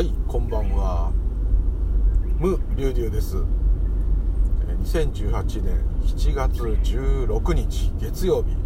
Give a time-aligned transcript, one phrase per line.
[0.00, 1.12] はいこんばんは。
[2.38, 3.36] 無流流です。
[4.84, 8.56] 2018年7月16日月曜日。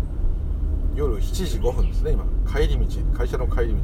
[0.95, 2.25] 夜7時5分ですね今。
[2.49, 3.81] 帰り道会社の帰り道。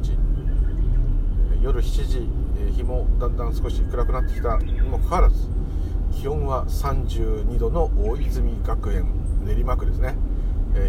[1.61, 2.29] 夜7時
[2.73, 5.49] 日もだんだん少し暗くなってきたにもかかわらず
[6.13, 9.11] 気温は32度の大泉学園
[9.43, 10.15] 練馬区ですね。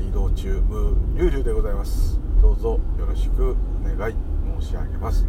[0.09, 2.21] 移動中無流流でございます。
[2.41, 4.15] どうぞよろしくお願い
[4.61, 5.27] 申し上げます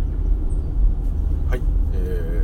[1.54, 1.62] はい
[1.94, 2.44] え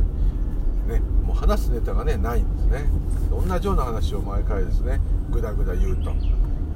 [0.86, 2.84] ー、ねもう話すネタがねないんですね。
[3.30, 6.12] 同じような話を毎回ですねぐだぐだ言うと。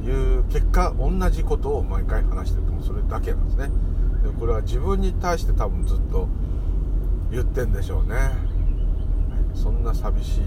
[0.04, 2.72] いう結果同じことを毎回話してると。
[2.72, 3.70] もそれだけなんですね。
[4.22, 6.28] でこれは自分に対して多分ずっと
[7.30, 10.42] 言ってんでしょうね、はい、そんな寂しい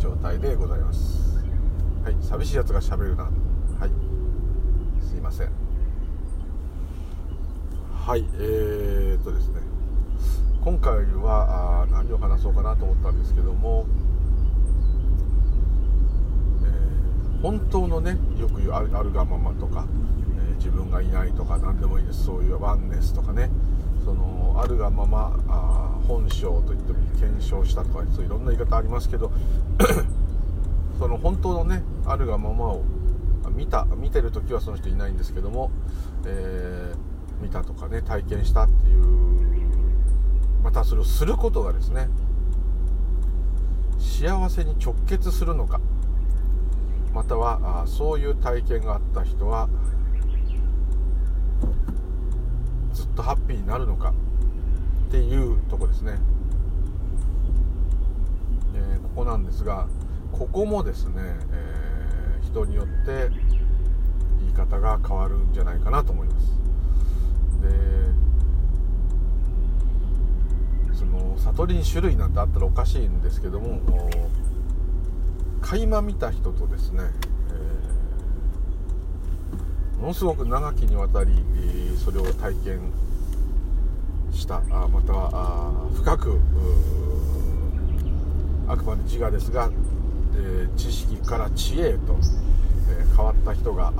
[0.00, 1.38] 状態でございます。
[2.04, 2.16] はい。
[2.20, 3.24] 寂しいやつがしゃべるな。
[3.24, 3.30] は
[3.86, 3.90] い。
[5.00, 5.48] すいません。
[7.94, 8.26] はい。
[8.34, 9.61] えー、っとですね。
[10.64, 13.84] 今回はあ何を話そうかなと思ったんですけども、
[16.62, 19.88] えー、本当のねよく言うあるがままとか、
[20.38, 22.26] えー、自分がいないとか何でもいいです。
[22.26, 23.50] そういうワンネスとかね。
[24.04, 29.32] そのあるがままあ本性といっても検証したとかそういろんな言い方ありますけど
[30.98, 32.82] その本当のねあるがままを
[33.50, 35.70] 見た見てる時はその人いないんですけども、
[36.24, 39.51] えー、見たとかね体験したっていう
[40.62, 42.08] またそれをすることがですね
[43.98, 45.80] 幸せに直結するのか
[47.12, 49.68] またはあそういう体験があった人は
[52.92, 54.12] ずっとハッピーになるのか
[55.08, 56.18] っていうとこですね、
[58.74, 59.88] えー、ここなんですが
[60.30, 61.14] ここもですね、
[61.52, 63.28] えー、人によって
[64.40, 66.46] 言い方が変わるんじゃないかなと思います。
[67.60, 68.11] で
[71.02, 73.80] その悟りに種類なんてあったらおかしいんですけども
[75.60, 77.10] 垣間見た人とですね、
[77.50, 82.92] えー、ものすごく長きにわたり、えー、それを体験
[84.32, 86.38] したあまたは深く
[88.68, 89.72] あくまで自我ですが、
[90.34, 92.16] えー、知識から知恵へと、
[92.88, 93.92] え変わった人が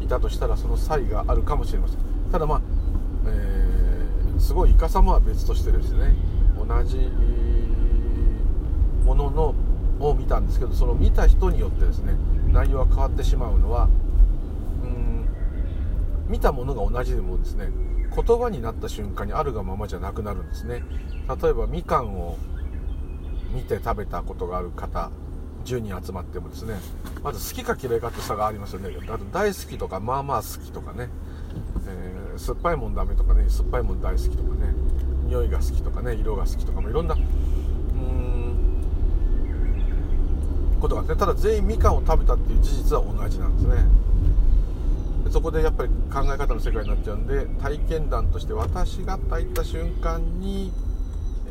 [0.00, 1.98] いたとしたらその差異があるかもしれません。
[2.30, 2.60] ただまあ、
[4.38, 6.14] すごいイカサマは別としてですね
[6.56, 7.10] 同じ
[9.04, 9.54] ものの
[10.00, 12.14] を見たんですけどその見た人によってですね
[12.48, 13.88] 内容が変わってしまうのは
[14.82, 15.28] うん
[16.28, 17.70] 見たものが同じでもですね
[18.14, 20.82] 言葉になった瞬間にあるがままじゃなくなるんですね。
[21.42, 22.36] 例えばみかんを
[23.54, 25.10] 見て食べたことがある方
[25.64, 26.76] 10人集まってもですね
[27.22, 28.90] まず好きか嫌いかって差がありますよね。
[29.08, 31.08] あと大好きとかまあまあ好きとかね。
[31.88, 34.74] えー、酸っぱいもんダメとかね酸っぱいもん大好きとかね
[35.26, 38.84] 匂いが好きとかね色が好きとかもいろんなうん
[40.80, 43.76] ことがあってただ全員みかんを食べたっていう事実は同じなんですね。
[45.24, 50.72] でそこでやっぱり考え方の世界になっちゃうんで体験談として私が炊いた瞬間に、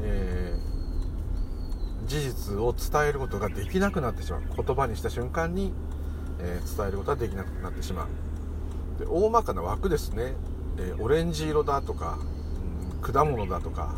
[0.02, 4.42] えー、事実を伝えることができなくなってしまう。
[4.56, 5.74] 言葉にした瞬間に、
[6.40, 8.27] えー、伝えることができなくなってしまう。
[9.00, 10.34] で大まかな枠ですね、
[10.78, 12.18] えー、オレンジ色だとか、
[13.04, 13.96] うん、果物だとか、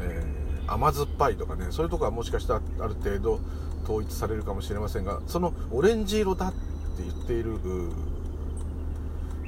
[0.00, 3.40] えー、甘酸っぱいとかねそういうとこはもしかしたらある程度
[3.84, 6.58] 統一されるかもしれませんがそのオレンジ色だって
[7.02, 7.58] 言っている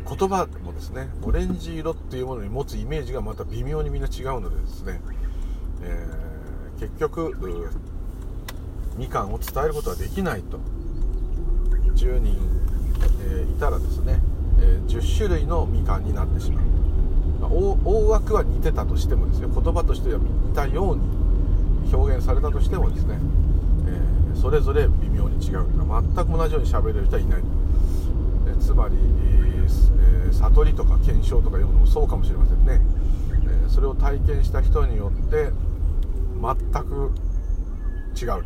[0.08, 5.00] 言葉もですねオレンジ色っていうものに持つイメージがまた微妙にみんな違うのでですね、
[5.82, 7.36] えー、結局
[8.96, 10.58] みかんを伝えることはできないと
[11.94, 12.38] 10人、
[13.22, 14.20] えー、いたらですね
[14.60, 16.64] え10種類のみかんになってしまう、
[17.40, 21.02] ま、大枠は似てたとしてもですね言葉としては似たように
[21.92, 23.18] 表現されたとしてもですね、
[23.86, 27.42] えー、それぞれ微妙に違う全く同じように喋れる人はいない、
[28.48, 28.96] えー、つまり、
[30.28, 32.80] え、悟りとか検証とかいうのもそうかもしれませんね、
[33.66, 35.50] えそれを体験した人によって
[36.40, 37.12] 全く
[38.20, 38.44] 違う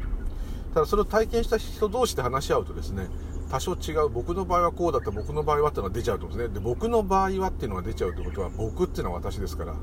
[0.72, 3.08] ただそれを体験した人同士で話し合うとですね
[3.50, 6.54] 多少違う僕の場合はこうだった僕の場合はっていうのが出ちゃうと思うんですね。
[6.54, 9.74] で僕の場合はっていうのが出ちゃうってことは僕っていうのは私ですから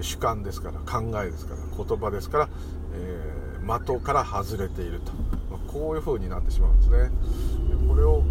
[0.00, 2.48] 主観ですから考えですから言葉ですから、
[2.94, 5.12] えー、的から外れていると、
[5.50, 6.98] まあ、こういう風になってしまうんですね。
[6.98, 8.22] でこれを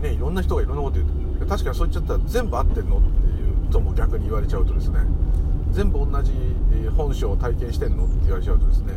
[0.00, 5.00] ねいろんな人がいろんなこと言うと確かにそう言っちゃったら全部合ってんのっていうとも逆に言われちゃうとですね
[5.70, 6.32] 全部同じ
[6.96, 8.94] 本性を体験してんのって言われちゃうとですね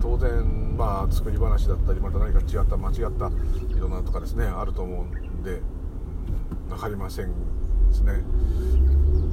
[0.00, 3.30] 当然まあ作り話だったりまた何か違った間違った
[3.76, 5.60] いろんなとかですねあると思うんで
[6.68, 7.32] 分かりませんで
[7.92, 8.22] すね。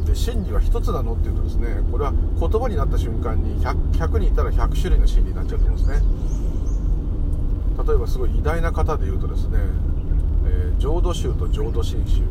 [0.05, 6.39] で真理は一つなのっていうとですねこれは言葉になった瞬間に 100, 100人いたら100種類の真理になっちゃうと思うんですね。
[7.87, 9.57] 例えばすごい偉大な方で言うとですね、
[10.45, 12.25] えー、浄土宗と浄土真宗、え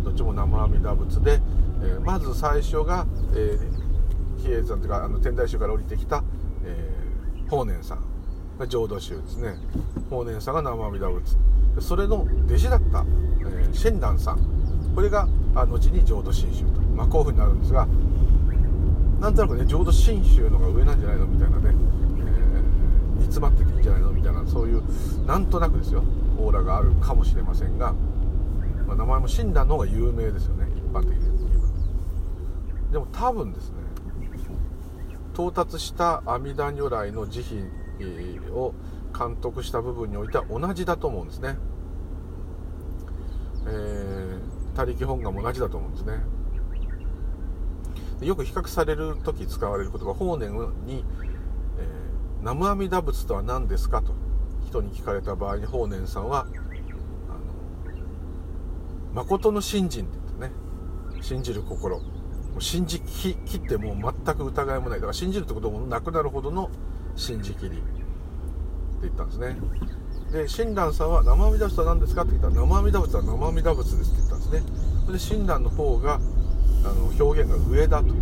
[0.00, 1.40] ー、どっちも生阿弥陀仏で、
[1.82, 6.24] えー、まず最初が、えー、比叡山というかあの天台宗から降りてきた、
[6.64, 7.07] えー、
[7.48, 7.98] 法然さん。
[8.58, 9.54] が浄土宗ですね。
[10.10, 11.36] 法然さんが生阿弥陀仏。
[11.80, 13.04] それの弟子だった、
[13.40, 14.38] えー、親鸞さん。
[14.94, 17.86] これが後に浄土真宗と、まあ、こういうふうになるんですが
[19.20, 21.74] なんとなくね浄土真宗のが上なんじゃないのみたいなね、えー、
[23.18, 24.10] 煮詰まってていいんじゃないの？
[24.10, 24.82] みたいなそういう
[25.24, 26.02] なんとなくですよ。
[26.36, 27.92] オーラがあるかもしれませんが、
[28.86, 30.66] まあ、名前も親鸞の方が有名ですよね。
[30.76, 32.92] 一般的に言えば。
[32.92, 33.77] でも多分ですね
[35.38, 37.44] 到達した阿弥陀如来の慈
[38.00, 38.74] 悲を
[39.16, 41.56] 監督した部分においては同じだと思うんですね、
[43.68, 44.40] えー、
[44.74, 46.14] 他力本願も同じだと思うんですね。
[48.26, 50.50] よく比較される時使われる言葉法然
[50.84, 51.04] に、
[51.78, 54.14] えー、南無阿弥陀仏とは何ですかと
[54.66, 56.48] 人に聞かれた場合に法然さんは
[57.28, 57.32] あ
[59.14, 60.56] の誠の信心って言って
[61.20, 62.02] ね信じる心。
[62.58, 64.98] 信じきってもう全く疑いもない。
[64.98, 66.70] だから信じるってこともなくなるほどの
[67.16, 67.82] 信じきりって
[69.02, 69.56] 言ったんですね。
[70.32, 74.62] で親鸞さんは生阿弥陀仏は何ですかって聞いたら生阿弥陀仏は生阿弥陀仏ですって言ったんですね。
[75.06, 76.18] それで親鸞の方があ
[76.88, 78.12] の表現が上だとい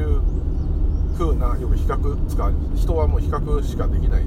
[0.00, 0.22] う
[1.16, 4.24] 風なよく比較使う人はもう比較しかできない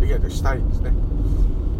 [0.00, 0.92] できないとしたいんですね。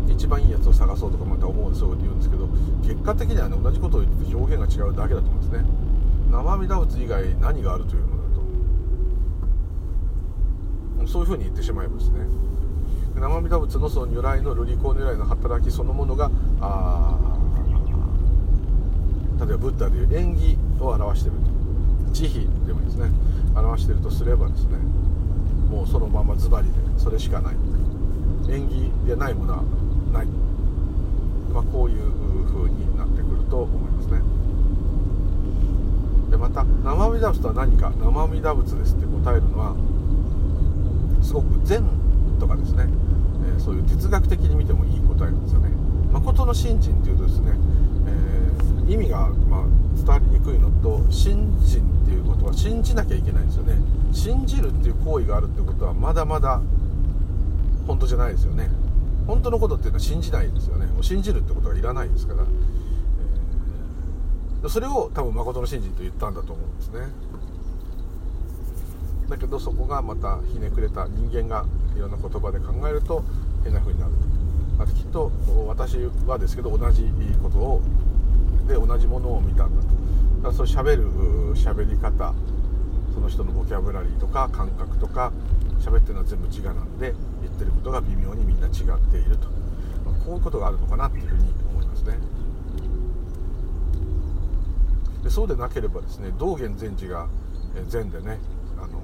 [0.08, 2.46] 一番いいやつを探そうとかまた思うそう言うんですけど
[2.82, 5.85] 結果的にはね同じことを言って表現が違うだけだと思うんですね。
[6.31, 8.17] 生阿弥陀仏以外何があるというのだ
[11.05, 11.08] と。
[11.08, 12.26] そういうふうに言ってしまいますね。
[13.14, 16.31] 生阿弥陀仏のその如来の瑠璃光如来の働きそのものが
[16.61, 17.38] あ
[19.38, 21.56] 例えばブッダでいう縁起を表してると。
[22.12, 22.31] 慈悲
[22.67, 23.11] でもいいですね。
[23.55, 24.79] 表してるとすればですね
[25.70, 27.56] もうそのままズバリでそれしかない。
[28.49, 29.62] 縁起でないものは
[30.12, 30.26] ない、
[31.52, 32.12] まあ、こういう
[32.46, 34.20] 風になってくると思いますね。
[36.36, 39.74] でまた生阿弥陀仏とは何か生阿弥陀仏ですって答えるのは
[41.22, 41.82] すごく善
[42.38, 42.84] とかですね、
[43.48, 45.70] えー、そういう哲学的に見てもいい答えなんですよね。
[46.12, 47.52] 誠の信心っていうとですね、
[48.06, 49.64] えー、意味が、ま、
[49.96, 53.78] 伝わりにくいのと信心っていうことは信じなきゃいけないんですよね。
[54.12, 56.60] 信じるっていう行為があるってことはまだまだ
[57.86, 58.70] 本当じゃないですよね。
[59.26, 60.86] 本当のことっていうのは信じないですよね。
[60.86, 62.44] もう信じるってことがいらないですから、
[64.69, 67.06] それを多分誠の信心と言ったんだと思うんですね。
[69.29, 71.64] だけどそこがまたひねくれた人間が
[71.97, 73.25] いろんな言葉で考えると
[73.64, 74.82] 変な風になると。
[74.82, 75.32] あときっと
[75.67, 77.11] 私はですけど同じ
[77.43, 77.82] ことを
[78.69, 79.88] で同じものを見たんだと。
[79.88, 81.11] だからそう喋る
[81.55, 82.35] 喋り方
[83.14, 85.32] その人のボキャブラリーとか感覚とか
[85.81, 88.73] 喋ってるのは全部自我なんで言ってることが微妙にみんな違っ
[89.11, 89.49] ていると、
[90.05, 92.19] まあ、こういうことがあるのかなっていうふうに思いますね。
[95.26, 97.26] でそうでなければですね道元禅師が
[97.88, 98.38] 禅でね
[98.78, 99.02] あの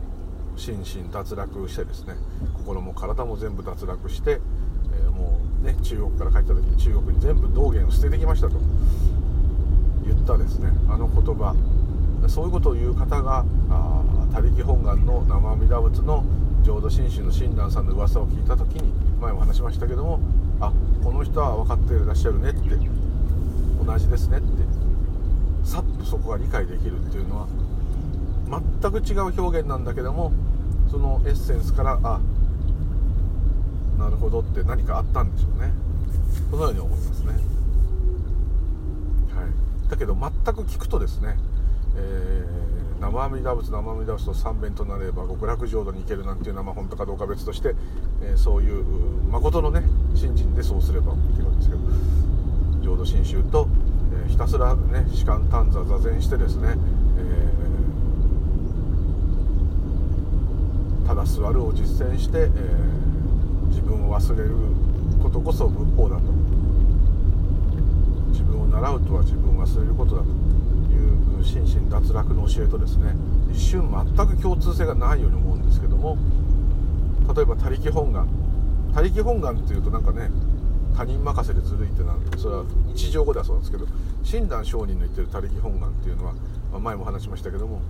[0.57, 2.15] 心身脱落してですね
[2.59, 4.39] 心も体も全部脱落して、
[4.95, 8.55] えー、もうね中国から帰った時に中国に全部道元を捨ててきましたと
[10.07, 11.57] 言ったですねあの言葉。
[12.29, 13.45] そういうことを言う方が
[14.33, 16.25] 「他力本願」の生阿弥陀仏の
[16.63, 20.21] 浄土真宗の親鸞さんの噂を聞いた時に前も話しましたけども
[20.61, 22.79] あこの人は分かっていらっしゃるねって
[23.85, 24.82] 同じですねって
[25.65, 27.49] さっとそこが理解できるっていうのは
[28.81, 30.33] 全く違う表現なんだけども
[30.91, 32.21] そのエッセンスからあ
[33.99, 35.73] なるほどって何かあったんでしょうね。
[36.51, 37.41] このように思いますね、はい、
[39.91, 41.37] だけど全く聞くとですね、
[41.97, 47.75] えー、生阿弥陀仏生阿弥陀仏と三遍となれば極楽浄土に行けるなんていうのは、まあ、本当かどうか別として、
[48.23, 48.85] えー、そういう
[49.31, 49.83] 誠のね
[50.15, 51.81] 信心でそうすればっていうわけですけど
[52.83, 53.69] 浄土真宗と、
[54.33, 56.75] ひたすらね士官短座座禅してですね、
[57.19, 57.63] えー
[61.07, 64.55] ただ座るを実践して、えー、自分を忘れる
[65.23, 66.23] ことこそ仏法だと。
[68.31, 70.31] 自分を習うとは自分を忘れることだとい
[71.41, 73.15] う心身脱落の教えとですね
[73.53, 76.17] 一瞬全く共通性がないように思うんですけども
[77.37, 78.27] 例えば他力本願。
[78.95, 80.31] 他力本願っていうとなんかね
[80.97, 83.87] 他人任せでずるいってなんそれは日常語ではそうなんですけど
[84.23, 86.35] 親鸞上人の言ってる他力本願っていうのは、
[86.73, 87.81] まあ、前も話しましたけども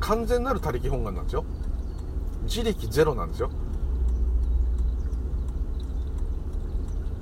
[0.00, 1.44] 完全なる他力本願なんですよ。
[2.44, 3.50] 自力ゼロなんですよ。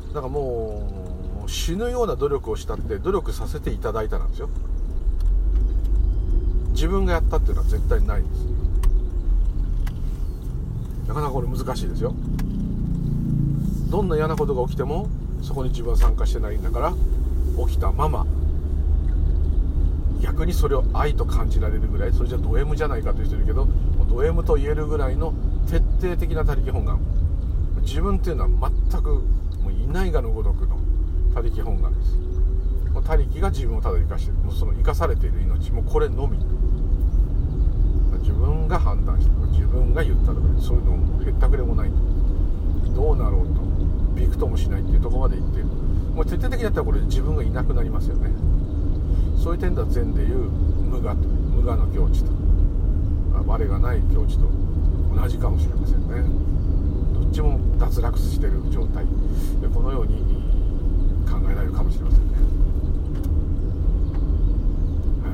[0.08, 4.48] だからもう死ぬような努力をしたって努力させていただいたなんですよ。
[6.72, 8.44] 自分がやったっていうのは絶対ないんです。
[11.06, 12.14] なかなかこれ難しいですよ。
[13.90, 15.08] どんな嫌なことが起きても
[15.42, 16.94] そこに自分は参加してないんだから
[17.66, 18.26] 起きたまま
[20.22, 23.66] 逆にそれを愛と感じられるぐらいそれじゃド M じゃないかという人いるけど
[24.10, 25.32] ド M と言えるぐらいの
[25.68, 26.98] 徹底的な他力本願。
[27.82, 29.08] 自分っていうのは全く
[29.62, 30.76] もういないがのごとくの
[31.32, 32.18] 他力本願です。
[33.06, 35.72] 他力が自分をただ生かしてるもうその生かされている命。
[35.72, 36.38] もこれのみ。
[38.18, 39.34] 自分が判断した。
[39.34, 41.90] とか自分が言ったとかそういうのもへったくれもない。
[42.94, 43.69] どうなろうと。
[44.30, 48.30] くともしないっていうところまでいってもう徹底的にやったらこれ自分がいなくなりますよね。
[49.36, 52.30] そういう点では禅でいう無我と無我の境地と
[53.46, 54.50] 我がない境地と
[55.14, 56.22] 同じかもしれませんね。
[57.14, 59.04] どっちも脱落してる状態。
[59.60, 60.40] でこのように
[61.30, 62.34] 考えられるかもしれませんね、
[65.24, 65.30] は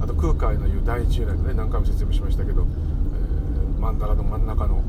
[0.00, 4.82] い、あと空海の言う第一由来のね何回も説明しましたけど、えー、曼荼羅の真ん中の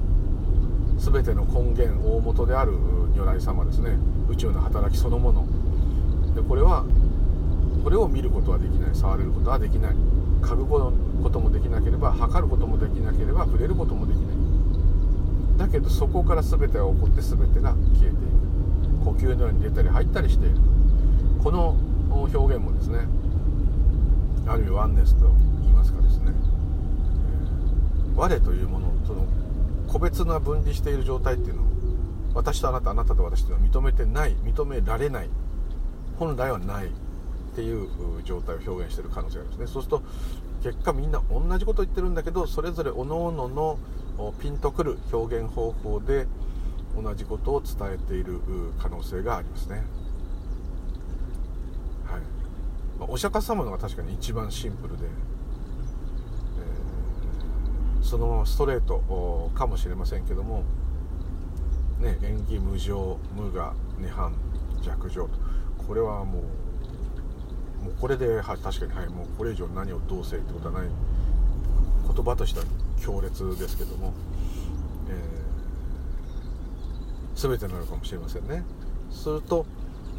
[1.00, 2.74] 全ての根源大元である
[3.16, 3.98] 如来様ですね。
[4.30, 5.46] 宇宙の働きそのもの。
[6.36, 6.86] でこれは
[7.84, 8.96] これを見ることはできない。
[8.96, 9.96] 触れることはできない。
[10.42, 14.28] 嗅ぐこともできなければ測ることもできなければ触れることもできない。
[15.58, 19.06] だけどそこから全てが起こって全てが消えていく。
[19.06, 20.56] 呼吸のように出たり入ったりしている。
[21.44, 21.76] この
[22.12, 23.08] 表現もですね
[24.46, 25.30] ある意味ワンネスと
[25.62, 26.34] 言いますかですね。
[28.16, 29.26] 我というものその
[29.92, 31.66] 個別な分離している状態っていうのを
[32.34, 35.30] 私とあなたあなたと私というのは認めてない認められない
[36.18, 36.90] 本来はないっ
[37.56, 37.88] ていう
[38.24, 39.68] 状態を表現している可能性がありますね。
[39.68, 40.04] そうすると
[40.64, 43.80] 結果みんな同じこと言ってるんだけどそれぞれ各々のの
[44.40, 46.28] ピンとくる表現方法で
[47.02, 48.42] 同じことを伝えている
[48.78, 49.78] 可能性がありますね、
[52.06, 52.22] はい。
[53.00, 55.06] ま、お釈迦様のが確かに一番シンプルで、
[58.10, 60.64] そのままストレートかもしれませんけども
[62.00, 64.32] ね縁起無常無我涅槃
[64.82, 65.30] 弱情と。
[65.88, 66.40] これはも
[67.82, 70.90] うもうこれでは確かに、はい、もうこれ以上何をどうせってことはない。
[72.08, 72.66] 言葉としては
[73.00, 74.12] 強烈ですけども、
[75.08, 78.64] えー、全てなのかもしれませんね。
[79.12, 79.68] すると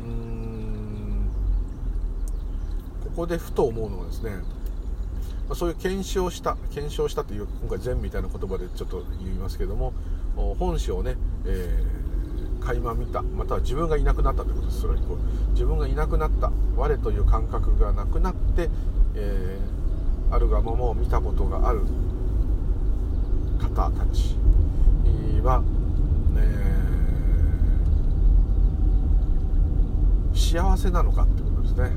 [0.04, 1.28] うーん
[3.02, 4.30] ここでふと思うのはですね
[5.50, 9.92] まそういう検証した検証したという今回禅みたいな言葉でちょっと言いますけども
[10.58, 12.10] 本性をね、えー
[12.60, 18.68] 垣間見たまたは自分がいなくなったということですそれはこう自分がいなくなった我という感覚がなくなって、
[19.14, 21.80] えー、あるがままを見たことがある
[23.58, 24.36] 方たち
[25.42, 25.62] は、
[26.36, 31.82] えー、幸せなのかってことですね。
[31.82, 31.92] はい、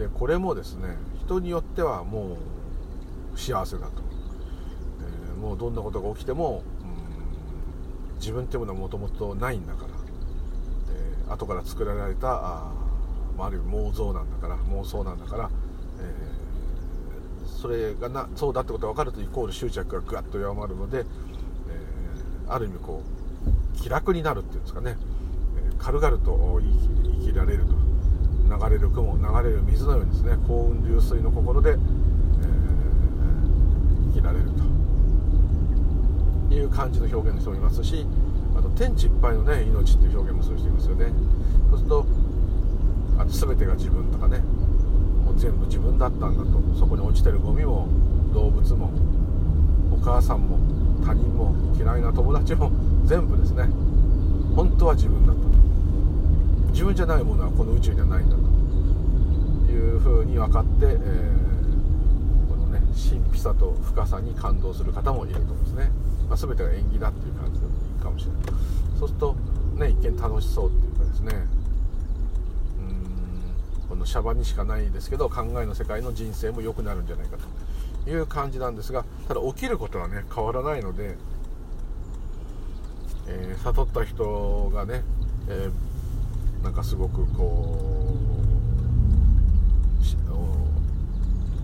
[0.00, 2.38] でこれもですね人によってはも
[3.34, 4.02] う幸せだと。
[5.36, 9.88] えもうどんなことが起きても、うん、自分っていうものはもともとないんだから、
[10.94, 12.72] えー、後から作られたあ,、
[13.36, 15.50] まあ、ある意味妄想なんだから妄想なんだから、
[16.00, 23.02] えー、それがなそうだってことが分かるとイコール執着がぐわっと弱まるので、えー、ある意味こ
[23.76, 24.96] う気楽になるっていうんですかね、
[25.56, 26.58] え軽々と
[27.02, 27.89] 生きられると。
[28.50, 31.76] 流れる雲流れる水のようにですね幸運流水の心で、え
[34.12, 34.70] 生きられると。
[36.54, 38.04] いう感じの表現の人もいますし
[38.56, 41.12] あと天地いっぱいのね命っていう表現もする人いますよね
[41.70, 42.06] そうすると
[43.18, 44.38] あと全てが自分とかね
[45.24, 47.86] もう全部自分だったんだとそこに落ちてるゴミも
[48.34, 48.90] 動物も
[49.92, 50.58] お母さんも
[51.06, 52.70] 他人も嫌いな友達も
[53.04, 53.64] 全部ですね
[54.56, 55.49] 本当は自分だった
[56.70, 58.42] 自分じゃないものはこの宇宙にはないんだと
[59.72, 65.90] いうふうに分かって、えー、このね神秘さと深さに感動する方もいると思うんですね。
[66.28, 68.42] まあ、全てが縁起だっていう感じでもいいかもしれない。
[68.98, 69.36] そうすると
[69.76, 71.46] ね一見楽しそうっていうかですね。
[72.78, 72.82] う
[73.84, 77.36] んこのシャバにしかないですけど考えの世界の人生も良くなるんじゃないか
[78.04, 81.16] という感じなんですがただ起きることはね変わらないので、
[83.26, 85.02] えー、悟った人がね、
[85.48, 85.72] えー、
[86.62, 88.30] なんかすごくこう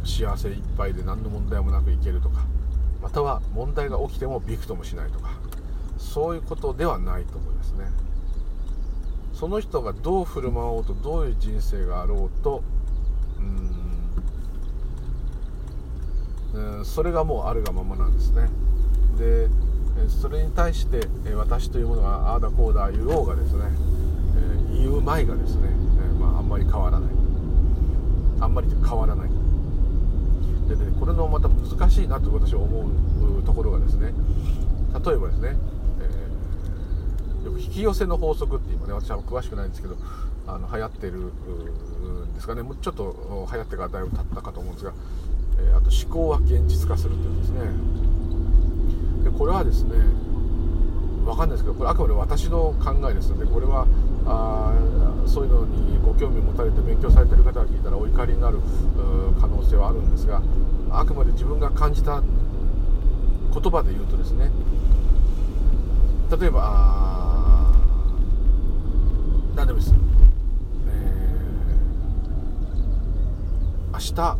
[0.06, 2.46] 幸せいっぱいで何の問題もなくいけるとか
[3.02, 5.32] または問題が起きてもびくともしないとか
[5.98, 7.84] そういうことではないと思いますね。
[9.34, 12.62] その人がどう振る舞おうとどういう人生があろうと
[16.54, 18.48] うんそれがもうあるがままなんですね。
[19.18, 19.48] で
[20.08, 23.64] それに対して私というものがああだこうだ言おうがですね
[24.86, 27.10] 言う前がですね、えまあ、んまり変わらない。
[28.40, 29.30] あんまり変わらない。
[30.68, 32.88] でねこれのまた難しいなと私は思
[33.38, 34.12] うところがですね
[34.92, 35.56] 例えばですね、
[36.00, 39.96] えー、よく引き寄せの法則って今ね私は詳しくないんですけど
[40.48, 42.62] あの流行ってるんですかね。
[42.62, 44.92] もうちょっと流行ってからだいぶ経ったかと思うんですが、
[45.58, 47.60] えー、あと思考は現実化するっていうんですね。
[49.30, 49.90] でこれはですね
[51.24, 53.86] 分かんないですけどこれあくまで私の考えですのでこれは
[54.26, 54.72] あ
[55.26, 58.58] そういうのにご興味を持たれて勉強されてる方が聞いたらお怒りになる
[59.40, 60.42] 可能性はあるんですが
[60.90, 64.50] あくまで自分が感じた言葉で言うとですね
[66.40, 67.72] 例えば
[69.54, 69.96] 何でもいいです、
[70.88, 74.38] えー、明日、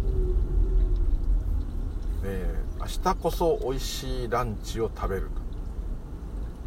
[2.24, 5.46] えー、明日こそ美味しいランチを食べると。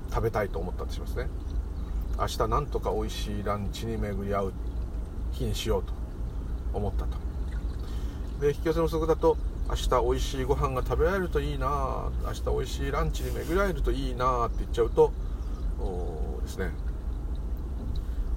[0.10, 1.28] 食べたいと思ったとしますね。
[2.20, 4.54] 明日なんとか美味しいランチに巡り合う
[5.32, 5.94] 日にしようと
[6.74, 7.18] 思ったと。
[8.42, 9.38] で引き寄せの則だと
[9.70, 15.12] 明日美味しいご飯が食べられるといいな明日美味しいランチに巡り合えるといいなって言っちゃうと
[16.44, 16.72] ですね。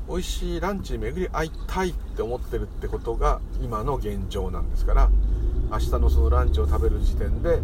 [0.09, 5.11] 美味しいランチに巡り合いたいって思ってるってことが今の現状なんですから
[5.71, 7.61] 明日のそのランチを食べる時点で、え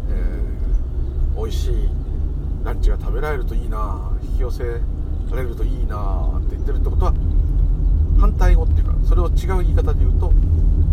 [1.35, 1.89] ー、美味しい
[2.63, 4.81] ランチが食べられるといいな引き寄せ
[5.35, 7.13] られるといいなって言ってるってことは
[8.19, 10.31] 反対語っていうかそれを違う言い方で言うと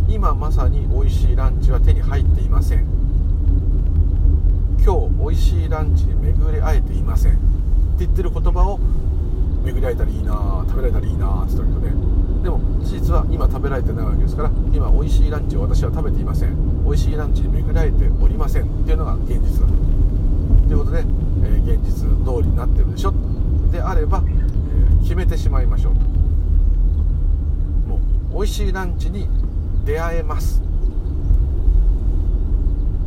[0.09, 2.87] 今まさに美味しいランチは手に入っていません。
[4.85, 7.41] 今日美味しいランチに巡り会えていませんって
[8.07, 8.79] 言ってる言葉を
[9.65, 12.43] 巡り会えたらいいな食べられたらいいなって言ったけどね。
[12.45, 16.85] でも事実は今食べられてないわけですから今美味しいランチを私は食べていません。
[16.85, 19.73] 美味しいランチに巡り会えておりませんっていうのが現実だと
[20.71, 23.26] いうことで、えー、現実通りになってるでしょ。
[23.71, 26.01] であれば、えー、決めてしまいましょうと。
[27.89, 29.29] もう美味しいランチに
[29.85, 30.63] 出会えます。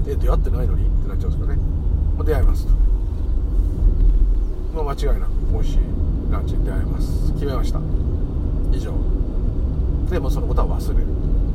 [0.05, 0.87] で出会ってないのに？
[0.87, 1.59] ってなっちゃうんですかね。
[2.15, 2.73] もう出会えますと。
[4.73, 5.79] もう間違いなく美味しい
[6.31, 7.33] ランチに出会えます。
[7.33, 7.79] 決めました。
[8.71, 8.93] 以上。
[10.09, 11.05] でもそのことは忘れる。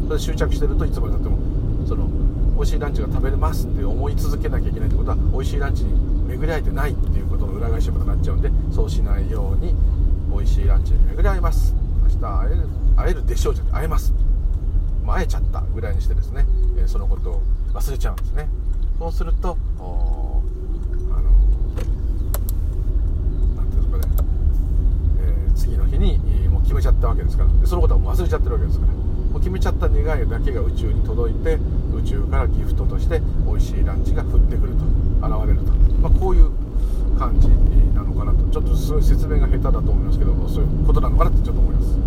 [0.07, 1.39] それで執着してるといつまでたっても
[1.87, 2.09] その
[2.55, 5.93] 美味しいランチが食べれますって思い続けなきゃいけないってことは美味しいランチに
[6.29, 7.24] 巡り合えてないっていう
[7.65, 9.75] 裏返しことになっちゃうんでそうしないように
[10.31, 11.75] 美味しいランチに巡り合えます。
[12.03, 14.13] 明日会える会えるでしょうじゃ会えます。
[15.05, 16.47] まあ、会えちゃったぐらいにしてですね、
[16.79, 18.49] えそのことを忘れちゃうんですね。
[18.99, 20.43] そうするとあの
[23.57, 24.15] なんていうんですかね、
[25.21, 27.67] えー、次の日にもう決めちゃったわけですから。
[27.67, 28.93] そのことはもう忘れちゃってるわけですから。
[28.93, 31.59] もう決めちゃった願いだけが宇宙に届いて
[31.93, 34.85] 宇宙からギフトとして美味しいランチが降ってくると
[35.27, 36.51] 現れると、まあ、こういう
[37.15, 37.49] 感じ
[37.95, 38.45] なのかなと。
[38.51, 41.99] ちょっとすごい説明が下手だと思いますけどそういうことなのかなってちょっと思います。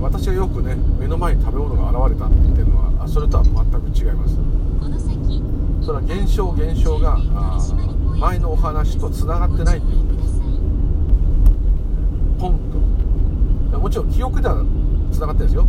[0.00, 4.38] 私がよくね目の前に食べ物が現れたって言ってるのはそれとは全く違います。
[5.84, 7.18] それは現象現象が
[8.18, 10.40] 前のお話とつながってないっていうことです。
[12.38, 12.58] ポン
[13.72, 13.78] と。
[13.78, 14.64] もちろん記憶では
[15.10, 15.66] つながってるんですよ。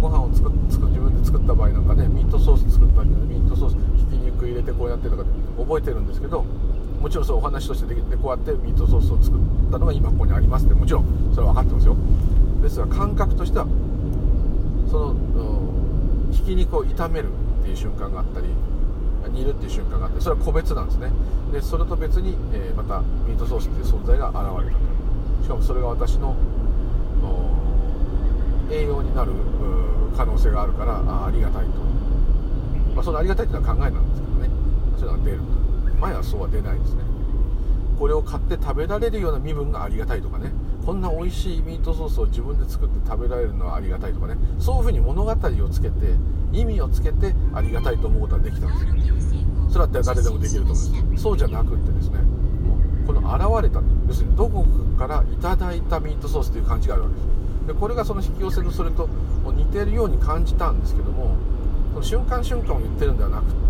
[0.00, 5.24] ご飯を作作自分で作った場合なんかねミートソース作ったけどミートソースひき肉入れてこうやってとか
[5.58, 6.44] 覚えてるんですけど
[7.00, 9.40] もちろんそうお話としてできてこうやってミートソースを作っ
[9.70, 11.96] たのが今ここにありますってもちろんそれは分かってますよ。
[12.62, 13.66] ですが感覚としては
[14.90, 15.14] その
[16.32, 17.28] ひき肉を炒める
[17.60, 18.46] っていう瞬間があったり
[19.30, 21.10] 煮るっていう瞬間があってそれは個別なんですね。
[21.52, 25.44] でそれと別に、えー、またミートソースっていう存在が現れたと。
[25.44, 26.34] しかもそれが私の
[28.70, 29.32] 栄養になる
[30.16, 31.70] 可能性があるからあありがたいと、
[32.94, 34.33] まあ、そのありがたいっていうのは考えなんですけど。
[34.98, 35.40] そういうのが出る。
[36.00, 37.02] 前はそうは出ないですね。
[37.98, 40.52] これを買って食べられるような身分がありがたいとかね。
[40.84, 44.36] こんな美味しいミートソースを自分で作って食べられるのはありがたいとかね。
[44.58, 45.94] そういうふうに物語をつけて
[46.52, 49.14] 意味をつけてありがたいと思うことができたんですよ。
[49.70, 51.22] それは誰でもできると思うんです。
[51.22, 52.18] そうじゃなくってですね。
[52.18, 54.66] もうこの現れた要するにどこ
[54.98, 57.34] からいただいたミートソースという感じがあるわけです。
[57.66, 59.08] でこれがその引き寄せのそれと
[59.56, 61.36] 似てるように感じたんですけども
[61.92, 63.63] その瞬間瞬間を言ってるんではなくて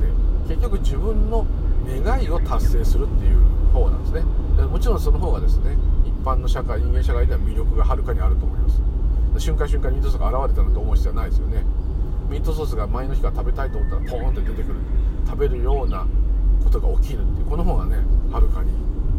[0.48, 1.46] 結局自分の
[1.86, 3.38] 願いを達成するっていう
[3.72, 4.22] 方なんですね。
[4.66, 8.80] もちろんその方がですね一般の社会人間社会では魅力がはるかにあると思います。
[9.38, 11.64] 瞬間瞬間ミートソースが現れたなと思う必要はないですよね。
[12.28, 14.76] ミートソースが前の日から食べたいと思ったらポーンって出てくる
[15.26, 16.06] 食べるような
[16.62, 17.98] ことが起きるっていうこの方がね
[18.32, 18.72] はるかに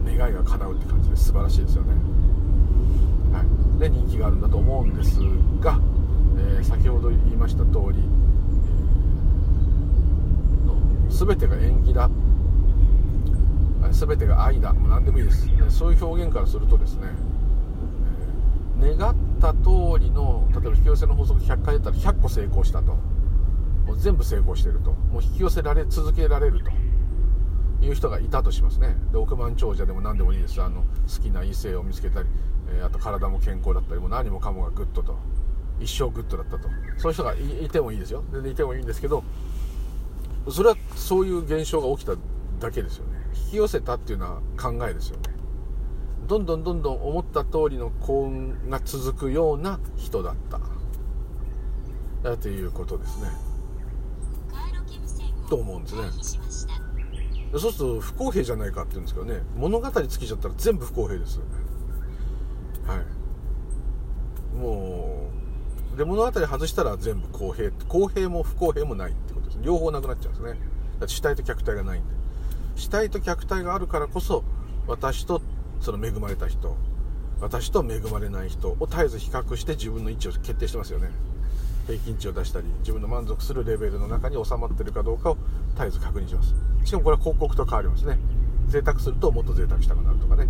[0.06, 1.94] 願いが叶うって感じで素晴らしいですよね、
[3.32, 3.44] は
[3.78, 5.20] い、で人気があるんだと思うんです
[5.60, 5.80] が、
[6.38, 8.02] えー、先ほど言いました通り、
[11.10, 12.10] 全てが縁起だ。
[13.91, 14.74] 全てが愛だ。
[14.74, 15.48] もう何でもいいです。
[15.70, 17.08] そういう表現からするとですね、
[18.80, 22.94] 願った通りの例えば引き寄せの法則100回やったら100個成功したと。
[23.86, 24.91] もう全部成功してると。
[24.91, 26.72] もう引き寄せられ続けられると。
[27.82, 28.96] いう人がいたとしますね。
[29.12, 30.62] で億万長者でも何でもいいです。
[30.62, 32.30] あの好きな異性を見つけたり、
[32.70, 35.18] えー、あと体も健康だったりもう何もかもがグッドと。
[35.80, 36.70] 一生グッドだったと。
[36.98, 38.24] そういう人がいてもいいですよ。
[38.32, 39.24] 全然いてもいいんですけど
[40.49, 42.15] それはそういう現象が起きた
[42.60, 43.13] だけですよね。
[43.45, 45.23] 引き寄せたっていうのは考えですよね。
[46.27, 50.60] どんどんどんどん思った通りの幸運が続くような人だった。
[52.23, 53.29] だということですね。
[55.49, 56.01] と思うんですね。
[57.58, 59.41] そうすると不公平じゃないかって言うんですけどね。
[59.55, 61.39] 物語尽きちゃったら全部不公平です
[62.88, 64.58] はい。
[64.58, 65.29] も
[65.93, 67.71] うで物語外したら全部公平。
[67.88, 70.60] 公平も不公平もないってです両方なくなっちゃうんですね。
[71.00, 72.10] だって主体と客体がないんで。
[72.76, 74.44] 主体と客体があるからこそ
[74.88, 75.41] 私と
[75.82, 76.76] その恵まれた人
[77.39, 81.10] 私と恵まれない人を絶えず比較して自分の位置を決定してますよね。
[81.88, 85.38] 平均値を出したり自分の満足するレベルの中に収まってるかどうかを
[85.76, 86.54] 絶えず確認します。
[86.84, 88.18] しかもこれは広告と変わりますね。
[88.68, 90.48] 贅沢するともっと贅沢したくなるとかね。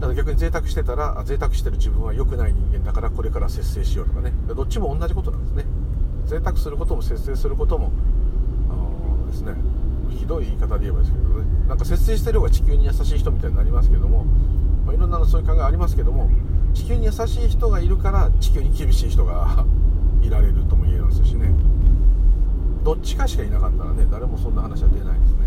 [0.00, 4.32] だから逆に贅沢してたら贅沢してる自分は良くない人間だからこれから節制しようとかね。
[4.48, 5.81] どっちも同じことなんですね。
[6.26, 7.90] 贅沢することも節制することも
[8.70, 9.54] あですね。
[10.10, 11.44] ひどい言い方で言えばですけどね。
[11.68, 14.24] なんか節制してる方が地球に優しい人みたいになりますけども、
[14.86, 16.30] まあ、いろんなそういう考えありますけども
[16.74, 19.64] 地球に優しい人がいるから地球に厳しい人が
[20.22, 21.52] いられるとも言えますしね。
[22.84, 25.46] どっちかしかいなかったらね誰もそんな話は出ないですね、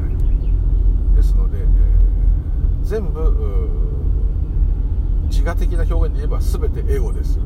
[0.00, 0.08] は
[1.12, 3.20] い、ですので、えー、全部
[5.28, 7.38] 自我的な表現で言えば全てエゴです、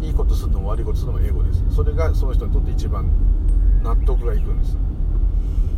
[0.00, 1.64] い、いことするのも悪いことするのもエゴです。
[1.70, 3.10] それがその人にとって一番
[3.82, 4.76] 納得がいくんです。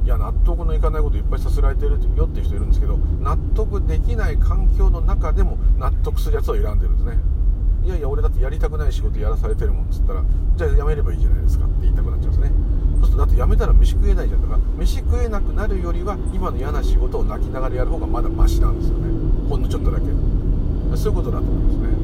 [0.05, 7.19] いや納得のいかないこといっぱいさせられてるよっていう人いるんですけど納得できない環境の中でも納得するやつを選んでるんですね。
[7.85, 10.25] いやいや俺だってやりたくない仕事やらされてるもんっつったら
[10.57, 12.53] じゃあやめればいいじゃないですかって言いたくなっちゃうんですね。
[13.01, 14.41] そうするとだってやめたら飯食えないじゃん。
[14.41, 19.07] とか飯食えなくなるよりは今の嫌な仕事を泣きながらやる方がまだマシなんですよね。
[19.49, 20.07] ほんのちょっとだけ。
[20.97, 22.02] そういうことだと思いますね。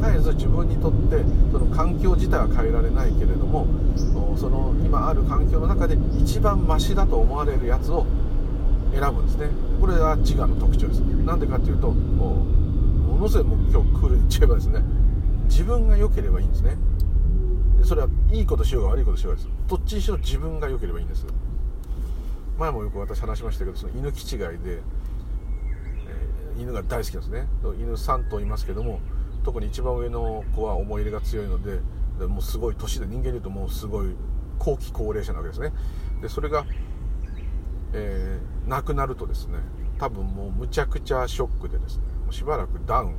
[0.00, 3.66] 絶えず自分にとってその環境自体は変えられないけれども
[4.36, 8.06] その今ある環境の中で一番マシだと思われるやつを
[8.92, 9.48] 選ぶんですね。
[9.80, 10.98] これが自我の特徴です。
[11.00, 12.44] なんでかっていうとも
[13.18, 14.82] のすごいもう今日クールに言っちゃえばですね
[15.44, 16.76] 自分が良ければいいんですね。
[17.84, 19.48] それはいいことしようが悪いことしようがです。
[19.68, 21.26] どっちにしろ自分が良ければいいんです。
[22.58, 24.80] 前もよく私話しましたけどその犬気違いで、え、
[26.58, 27.46] 犬が大好きなんですね。
[27.78, 29.00] 犬3頭いますけども
[29.44, 31.80] 特に一番上の子は思い入れが強いので
[32.18, 34.14] でもうすごい年で人間でいうともうすごい
[34.58, 35.72] 後期高齢者なわけですね。
[36.20, 36.66] でそれが、
[37.94, 39.58] えー、亡くなるとですね
[39.98, 43.14] 多分もうむちゃくちゃショックでですねもうしばらくダウン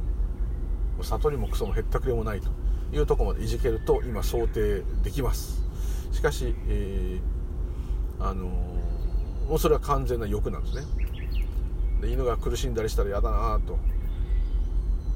[1.02, 2.50] 悟りもクソもへったくれもないと
[2.96, 5.64] いうとこまでいじけると今想定できます。
[6.12, 10.84] しかし、えー、あのー、もうそれは完全な欲なんですね。
[12.02, 13.78] で犬が苦しんだりしたら嫌だなと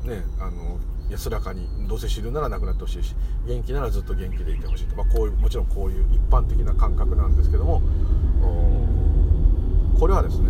[0.07, 3.15] ねあの安らかにどうせ知るならなくなってほしいし
[3.47, 7.81] 元気ならずっと元気でいてほしいと、まあ、こういうもちろんこういう一般的な感覚なんですけども
[9.99, 10.49] これはですね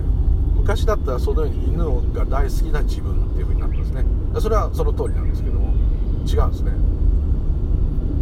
[0.56, 4.04] 昔だったらそのように犬が大好きな自分っていう風になってますね。
[4.40, 5.76] それはその通りなんですけども
[6.26, 6.72] 違うんですね。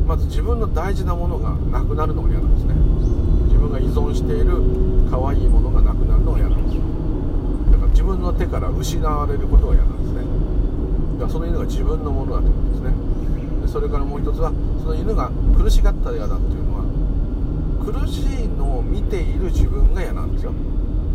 [0.05, 2.73] まず自分の大事なものがなくなるのが嫌なんですね。
[3.47, 4.59] 自分が依存している
[5.09, 6.77] 可愛いものがなくなるのが嫌なんです。
[7.71, 10.42] だから自分の手から失われることが嫌なんですね。
[11.23, 12.93] かその犬が自分のものだと思うんですね。
[13.61, 14.51] でそれからもう一つは
[14.83, 16.83] その犬が苦しがったら嫌だっていうのは
[17.83, 20.51] 苦しいのを見ている自分が嫌なんですよ。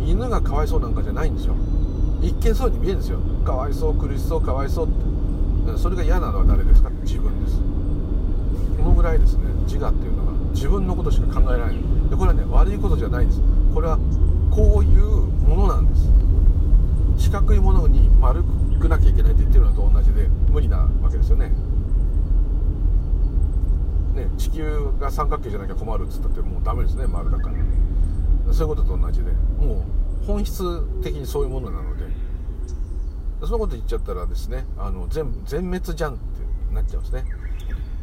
[0.05, 1.55] 犬がかわいそうなんかじゃないんですよ。
[2.21, 3.19] 一見そうに見えるんですよ。
[3.45, 5.77] かわいそう苦しそうかわいそうって。
[5.77, 6.89] それが嫌なのは誰ですか？
[7.03, 7.59] 自分です。
[8.77, 9.43] このぐらいですね。
[9.67, 11.83] 自我っていうのは自分のことしか考えられない。
[12.09, 13.41] でこれはね悪いことじゃないんです。
[13.73, 13.99] これは
[14.49, 15.03] こういう
[15.47, 16.09] ものなんです。
[17.17, 18.47] 四角いものに丸く
[18.87, 21.49] なきゃいけないって言ってるのと同じで無理なわけですよね。
[24.15, 28.53] ね地球が三角形じゃなきゃ困るっつったってもうダメですね丸だから。
[28.53, 29.31] そういうことと同じで。
[29.59, 29.85] も
[30.23, 30.63] う本質
[31.01, 32.29] 的にそういうものなので。
[33.41, 37.25] そのこと言っちゃったらですねあの全全滅じゃんってなっちゃうんですね。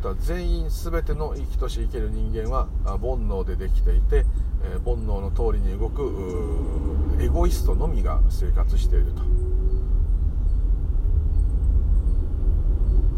[0.03, 4.25] だ全員全ての生きとし生ける人間は煩悩でできていて、
[4.65, 9.23] えー、煩悩の通りに動くエゴイストのみが生活していると。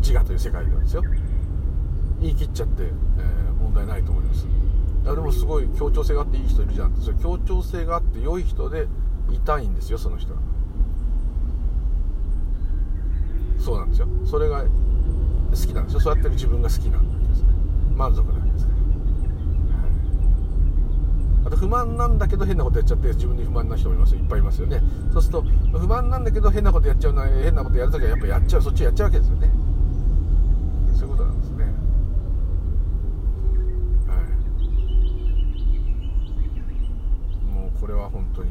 [0.09, 1.03] 自我という世界なんですよ。
[2.19, 4.47] 言い切っちゃって、えー、問題ないと思います。
[5.05, 6.97] でもすごい協調性があっていい人いるじゃん。
[6.97, 8.89] それ協調性があって良い人で
[9.31, 10.41] いたいんですよその人は。
[13.59, 14.09] そうなんですよ。
[14.25, 14.69] それが好
[15.55, 16.01] きなんですよ。
[16.01, 17.49] そうやってる自分が好きなんですね。
[17.95, 19.89] 満足なんですね、は
[21.45, 24.81] い、あと不満なんだけど変なことやっちゃって自分に不満な人もいますいっぱいいますよね。
[25.13, 25.43] そうすると
[25.79, 28.63] 不満なんだけど変なことやっちゃうな変なことやるときはやっぱやっちゃう。
[28.63, 29.51] そっちやっちゃうわけですよね
[30.95, 31.65] そういうことなんですね
[34.07, 34.21] は
[37.51, 38.51] いもうこれは本当に。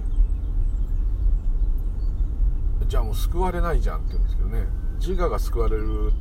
[2.88, 4.68] じゃあもう救われないじゃんって言うんですけどね。
[5.00, 6.12] 自我が救われる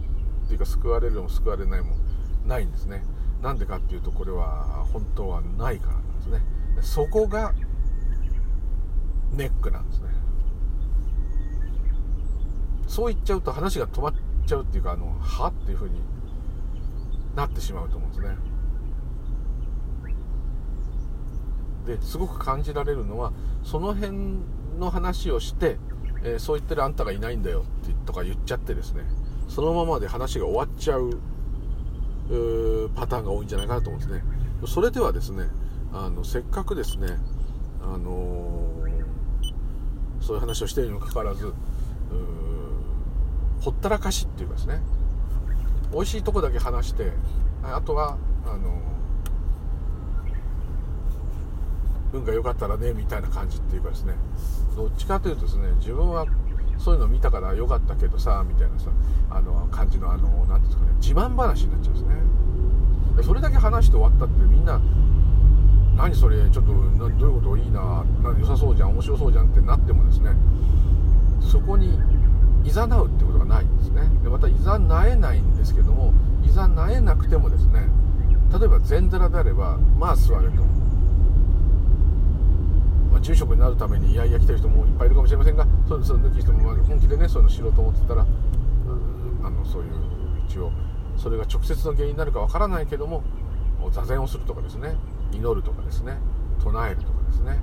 [0.44, 1.96] っていうか救われるも救われないも
[2.44, 3.04] ないんですね。
[3.42, 6.42] なんでかっていうとこれは本当はないからなんですね。
[6.82, 7.54] そこが
[9.32, 10.08] ネックなんですね。
[12.88, 14.14] そう言っちゃうと話が止まっ
[14.46, 15.48] ちゃうっていうかあのは？
[15.48, 16.00] っていうふうに
[17.34, 18.36] なってしまうと思うんですね。
[21.86, 23.32] ですごく感じられるのは
[23.64, 24.40] その辺
[24.78, 25.78] の話をして
[26.26, 29.04] えー、そう言ってるあんたがいないんだよってとか言っちゃってですね。
[29.48, 31.20] そのままで話が終わっちゃう
[32.96, 34.24] パターンが多いんじゃないかなと思うんですね。
[34.66, 35.44] それではですね
[35.92, 37.06] あのせっかくですね
[37.80, 41.52] あのー、そういう話をしているにもかかわらず
[43.60, 44.80] ほったらかしっていうかですね。
[45.92, 47.12] 美味しいとこだけ話して
[47.62, 48.80] あとはあの
[52.12, 54.14] 運が良かったらねみたいな感じっていうかですね。
[54.76, 56.26] どっちかというとですね自分は
[56.78, 58.90] そういうの見たから良かったけどさみたいなさ
[59.30, 62.16] あの感じのあの何ていうんですかね自慢話になっちゃうんですね。
[63.22, 64.80] それだけ話して終わったってみんな
[65.96, 68.04] 何それちょっとどういうこといいな
[68.38, 70.30] 良さそうじゃん面白そうじゃんってなってもですね
[71.40, 71.98] そこに
[72.64, 74.02] いざなうってことがないんですね。
[74.22, 76.12] でまたいざなえないんですけども
[76.44, 77.88] いざなえなくてもですね
[78.52, 80.62] 例えば禅寺であればまあ座れと、
[83.26, 88.24] 住職になるためにいやいや来てる人もいっぱいいるかもしれませんがそうそう抜き人も本気でねそういうの知ろうと思ってたら、
[89.42, 89.90] あのそういう
[90.48, 90.70] 一応
[91.16, 93.24] それが直接の原因になるかわからないけども
[93.90, 94.94] 座禅をするとかですね
[95.32, 96.18] 祈るとかですね
[96.62, 97.58] 唱えるとかですね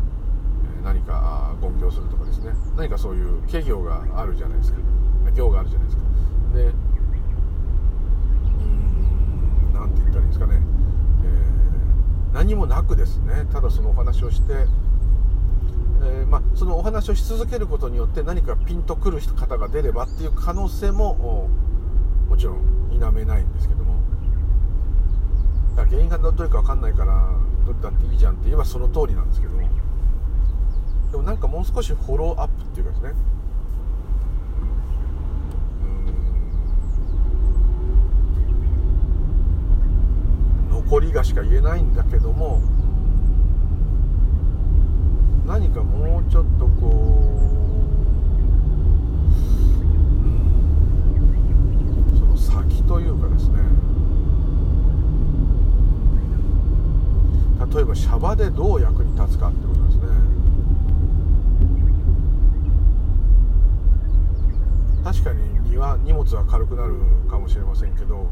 [0.84, 4.80] 何か言行するとかですね何かそういう企業があるじゃないですか。
[5.34, 6.04] 行があるじゃないですか。
[6.54, 10.62] でうーん何て言ったらいいんですかね、
[11.24, 14.68] えー、何もなくですねただそのお話をして
[16.04, 21.50] えー、まあ、そのお話をし続けることによって何かピンとくる方が出ればっていう可能性も
[22.28, 24.02] もちろん否めないんですけども。
[25.76, 27.36] だ原因がどれか分かんないから
[27.66, 29.62] どれだっていいじゃんって言えばその通りなんですけども。
[31.12, 33.14] でもなんかもう少しフォローアップっていうかですね。
[40.70, 40.84] うん。
[40.86, 42.62] 残りがしか言えないんだけども。
[45.46, 47.40] 何かもうちょっとこ
[52.14, 53.60] う、その先というかですね。
[57.74, 60.04] 例えばシャバでどう役に立つかってことですね。
[65.04, 66.96] 確かに荷は荷物は軽くなる
[67.30, 68.30] かもしれませんけど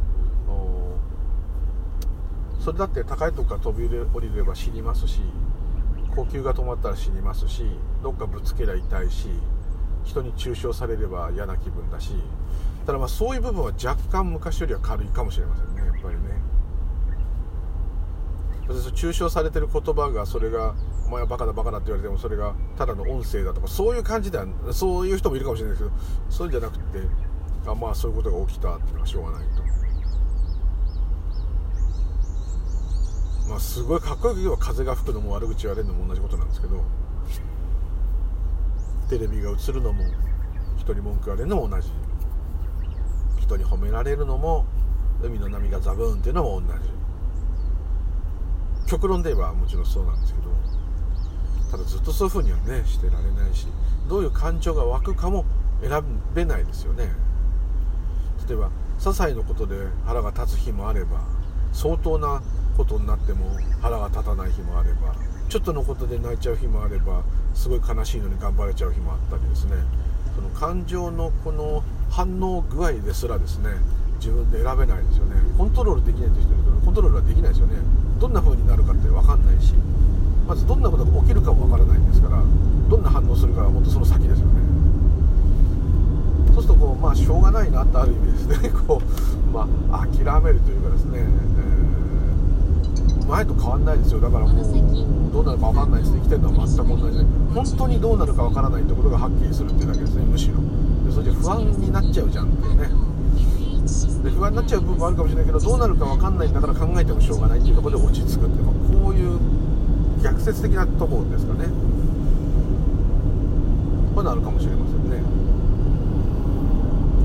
[2.60, 5.22] それだって高いとこから飛び降りれば死にますし
[6.16, 7.64] 呼吸が止まったら死にますし
[8.04, 9.30] どっかぶつけりゃ痛いし
[10.04, 12.14] 人に中傷されれば嫌な気分だし
[12.86, 16.42] ただまあそういう部分は若干昔よりは軽いかもしれませんねやっぱりね
[18.96, 25.96] 中傷されてる言葉がそれが「お前はバカだバカだ」って言われてもそれがただの音声だとかそういう感じではそういう人もいるかもしれないですけど
[26.30, 27.00] そういうんじゃなくて
[27.68, 29.81] あまあそういうことが起きたっていうのはしょうがないと。
[33.52, 36.82] まあ、すごいかっこよく言えば風が吹くのも悪口言われるのも同じことなんですけど
[39.10, 40.06] テレビが映るのも
[40.78, 41.90] 人に文句言われるのも同じ。
[43.42, 44.66] 人に褒められるのも
[45.22, 46.80] 海の波がザブーンっていうのも同じ。
[48.90, 50.50] 極論で言えばもちろんそうなんですけど
[51.72, 53.68] ただずっとそういう風にはねしてられないし
[54.08, 55.44] どういう感情が湧くかも
[55.82, 56.02] 選
[56.34, 57.12] べないですよね。
[58.48, 61.20] 例えば些細なことで腹が立つ日もあれば
[61.74, 63.46] 相当なことになっても
[63.82, 65.16] 腹が立たない日もあれば
[65.50, 69.76] ちょっとのことで泣いちゃう日もあればすごい悲しいのに頑張れちゃう日もあったりですね。
[70.36, 73.70] その感情のこの反応具合ですらですね
[74.20, 75.36] 自分で選べないですよね。
[75.58, 77.76] コントロールできないという人いるけどコントロールはできないですよね。
[78.20, 79.74] どんな風になるかって分かんないし
[80.48, 82.42] まずどんなことが起きるかも分からないんですから
[82.90, 84.54] どんな反応するかはもっとその先ですよね。
[86.54, 88.70] そうするとこうまあしょうがないなってある意味ですね。
[88.88, 91.81] こうまあ諦めるというかですね、えー
[93.28, 94.20] 前と変わんないですよ。
[94.20, 97.18] だからもうどうなるか分かんないです生きてるのは全く同じ。
[97.18, 100.26] で本当にどうなるか分からないってことがはっきりするっていうだけですね。
[100.26, 100.56] むしろ。
[101.06, 102.90] でそれじゃ不安になっちゃうじゃんっていうね。
[104.24, 109.40] で不安になっちゃう部分もあるかもしれないけどどうなるか分かんないんだから考えてもしょうがないっていうところで落ち着くっていう、まあ、こういう
[110.24, 111.66] 逆説的なところですかね。
[114.14, 115.24] こういうのあるかもしれませんね。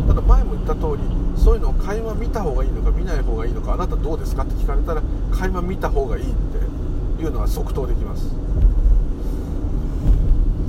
[0.08, 8.34] ただ前も言った通りそういうのを垣間見た方がいいのか見ない方がいいのかあなたどうですかって聞かれたら垣間見た方がいいっていうのは即答できます。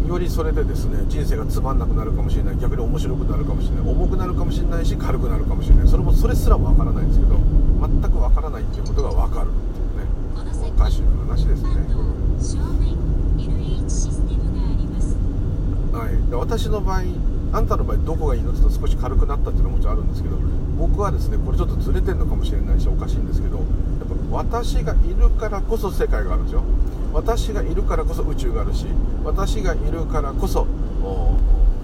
[0.08, 2.58] よりそれでですね人生がつまんなくなるかもしれない。
[2.58, 3.90] 逆に面白くなるかもしれない。
[3.90, 5.88] 重くなるかもしれないし軽くなるかもしれない。
[5.88, 7.40] それもそれすらもわからないんですけど
[7.82, 10.06] 全くわからないっていうことがわかるっていうね。
[10.76, 11.64] おかしい話です。
[11.64, 11.70] ね
[15.92, 16.36] はい。
[16.36, 17.02] 私の場合
[17.52, 20.38] あんたの場合どこがいいのって言うと少し軽くなったっていうのはもちろんあるんですけど
[20.78, 23.66] 僕はですねこれちょっとずれてるのかもしれないしおかしいんですけどやっ
[24.32, 26.64] ぱ私がいるからこそ世界があるんですよ。
[27.14, 28.86] 私がいるからこそ宇宙があるし
[29.24, 30.68] 私がいるからこそ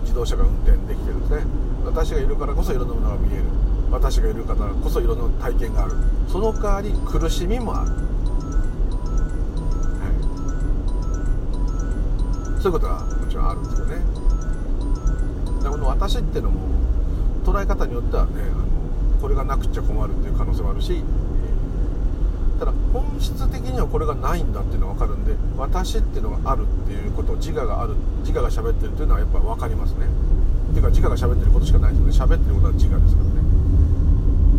[0.04, 1.46] 自動車が運転できてるんですね。
[1.86, 3.44] 私がいるからこそいろんなものが見える。
[3.90, 5.94] 私がいるからこそいろんな体験がある。
[6.28, 7.96] その代わり苦しみもある、は
[12.60, 13.96] い、そういうことはもちろんあるんですよね。
[15.64, 16.60] だこの私っていうのも
[17.46, 18.32] 捉え方によってはね
[19.24, 21.02] これがなくちゃ困るっていう可能性もあるし
[22.60, 27.96] ただ本質的にはこれがないんだっていうのが分かるんで私っていうのがあるっていうことを自我がある
[28.28, 30.08] 自我が喋ってるっていうのはやっぱ分かりますね。
[30.12, 32.36] っていうか自我が喋ってることしかないですよね。
[32.36, 33.40] 喋ってることは自我ですからね。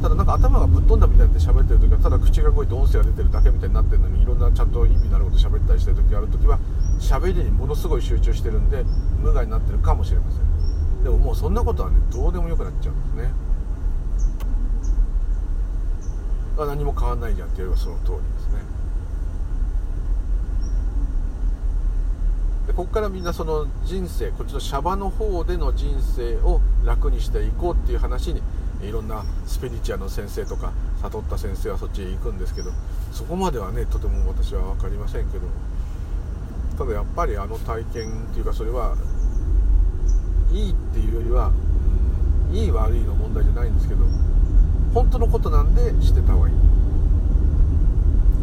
[0.01, 6.59] ただなんか頭がぶっ飛んだみたいになって喋ってる時はただ口が動いて音声が出てるだけみたいになってるのにいろんなちゃんと意味のあること喋ったりしてる時がある時は
[7.05, 8.81] 喋りにものすごい集中してるんで
[9.21, 11.05] 無我になってるかもしれません。
[11.05, 13.31] でももうそんなことはねどうでもよくなっちゃうんですね。
[16.57, 18.63] あ何も変わんないじゃんって言えばその通りですね。
[22.67, 28.41] でここからみんなその人生こっちのシャバの方での人生を楽にしていこうっていう話に
[28.83, 32.71] いろんなスピリチュアの先生とか悟った先生はそっちへ行くんですけど
[33.13, 35.47] そこまではねとても私は分かりませんけど
[36.79, 38.97] ただやっぱりあの体験っていうかそれは
[40.53, 41.53] いいっていうよりは、
[42.51, 44.05] うん、いい悪いの問題じゃないんですけど
[44.95, 46.55] 本当のことなんで知ってた方がいい。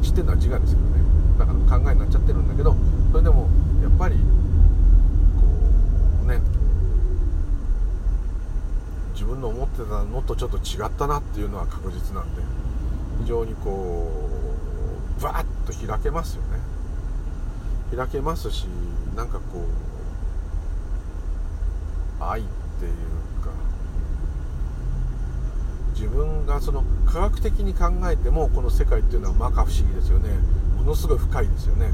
[0.03, 1.01] 知ってるのは自我ですけどね。
[1.39, 2.75] だから考えになっちゃってるんだけど
[3.11, 3.47] それでも
[3.81, 4.21] やっぱりこ
[6.25, 6.41] うね。
[9.13, 12.41] 自分の思ってたのとちょっと違ったなっていうのは確実なんで
[13.21, 14.11] 非常にこ
[15.19, 16.59] うバーッと開けますよね。
[17.95, 18.65] 開けますし
[19.15, 19.65] なんかこ
[22.19, 22.43] う愛っ
[22.79, 22.91] ていう
[26.01, 30.29] 自分がその科学的に考えてもこの世界っていうのは摩訶不思議ですよね。
[30.75, 31.89] ものすごい深いですよね。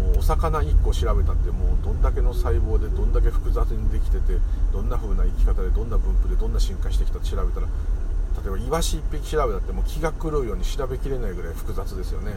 [0.00, 4.38] もうお魚1個調べたってもうどんだけの細胞でどんだけ複雑にできてて
[4.72, 12.32] どんな風な生き方でどんな分布でどんな進化してきたって調べたら例えばイワシ1匹調べたってもう気が狂うように調べきれないぐらい複雑ですよね。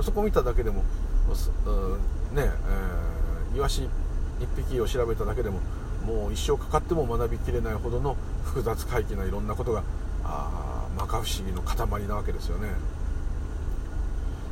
[0.00, 0.84] そこ見ただけでも、
[2.32, 2.48] ね
[3.52, 3.90] えー、イワシ
[4.40, 5.60] 1匹を調べただけでも
[6.06, 9.82] もう一生かかっても学びきれないほどの複雑回帰ないろんなことが
[10.24, 12.68] あ摩訶不思議の塊なわけですよね。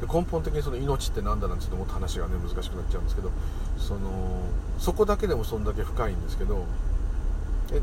[0.01, 3.31] で根本的にその命って何だなんてもっと話がね難しくなっちゃうんですけど
[3.79, 4.41] その
[4.79, 6.65] そこだけでもそんだけ深いんですけど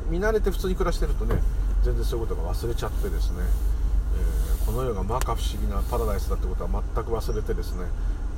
[0.10, 1.42] 見慣れて普通に暮らしてるとね
[1.84, 7.86] 全然そういうことが忘れちゃってですね、えー、この世が摩訶不思議なパラダイスだってことは全く忘れてですね、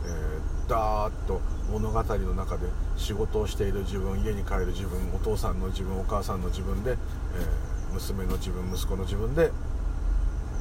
[0.06, 9.52] えー、ダーッと物語の中で仕事をしている自分家に帰る自分お父さんの自分お母さんの自分で、えー、娘の自分息子の自分で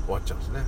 [0.07, 0.61] 終わっちゃうんですね。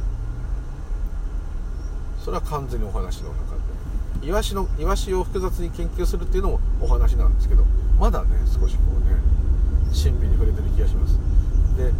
[2.24, 3.74] それは完全にお話の中で。
[4.22, 7.64] イワシのイワシを複雑に研究するっていうのもお話なんですけど
[7.98, 9.16] まだね少しこうね
[9.92, 11.18] 神秘に触れてる気がします。
[11.76, 11.92] で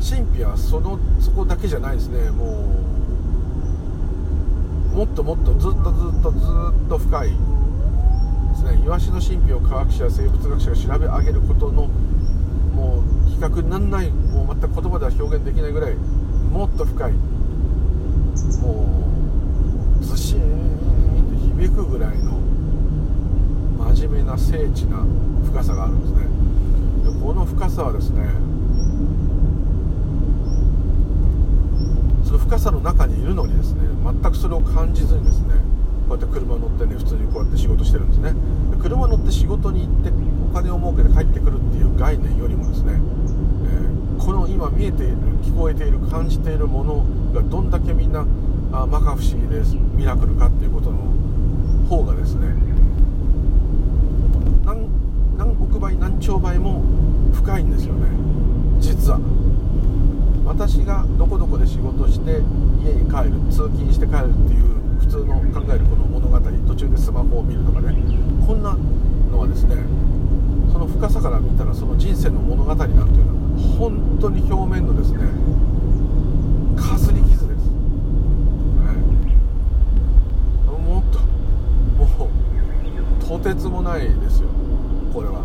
[0.00, 2.30] 神秘はそのそこだけじゃないですね。
[2.30, 2.99] もう
[5.00, 7.34] もっともっとずっとずっとずっと深いで
[8.54, 8.82] すね。
[8.84, 11.86] イワシの神秘を科学者や生物学者が調べ上げることの
[12.74, 17.12] もう比較にならないもう全く言葉では表現できないぐらいもっと深い
[18.60, 19.08] も
[20.02, 22.32] うずしーんと響くぐらいの
[23.94, 24.98] 真面目な精緻な
[25.46, 26.18] 深さがあるんですね。
[27.10, 28.28] でこの深さはですね
[32.30, 35.54] その深さの中にいるのにですね全くそれを感じずにですね
[36.08, 38.34] こうやって車乗ってね普通にこうやって仕事してるんですね。
[38.70, 40.12] で車乗って仕事に行って
[40.52, 47.04] お金を儲けて帰ってくるっていう概念よりもですね、えー、この今見えている聞こえている感じているもの
[47.34, 48.20] がどんだけみんな
[48.70, 50.98] あ摩訶不思議ですミラクルかっていうことの
[51.88, 52.54] 方がですね
[55.36, 56.84] 何億倍何兆倍も
[57.34, 58.06] 深いんですよね。
[58.78, 59.18] 実は。
[60.50, 62.42] 私がどこどこで仕事して
[62.82, 67.94] 家に帰る通勤して帰るっていう普通の考えるこの物語途中でスマホを見るとかね。
[68.44, 68.76] こんな
[69.30, 69.76] のはですね
[70.72, 75.20] その深さから見たらその人生の物語なんていうのは本当に表面のですね
[76.76, 77.70] かすり傷です、ね、
[80.66, 81.20] もっと
[82.18, 84.48] もうとてつもないですよ。
[85.14, 85.44] これは、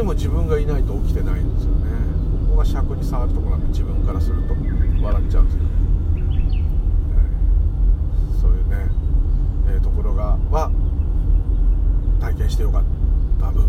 [0.00, 1.90] でも自分がいないと起きてないんですよね。
[2.46, 5.68] ここが尺に触るとこなんで自分からすると笑っちゃうんですけど、
[8.40, 8.88] そういうね、
[9.76, 10.70] え、ところがは
[12.18, 12.84] 体験してよかっ
[13.38, 13.68] た分。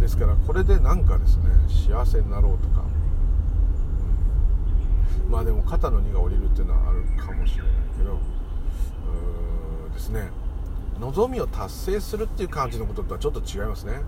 [0.00, 2.82] ですからこれでなんかですね幸せになろうとか、
[5.24, 8.18] うん、まあでも肩の荷が下りるっていうのはあるかもしれないけどう
[9.94, 10.37] ですね。
[11.00, 14.00] 望みを達成するっていう感じのこととはちょっと違いますね。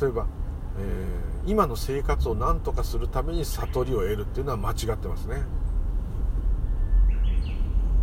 [0.00, 0.26] 例えば、
[0.78, 5.42] えー、今の生活を何とかするために悟りを得るっていうのは間違ってますね。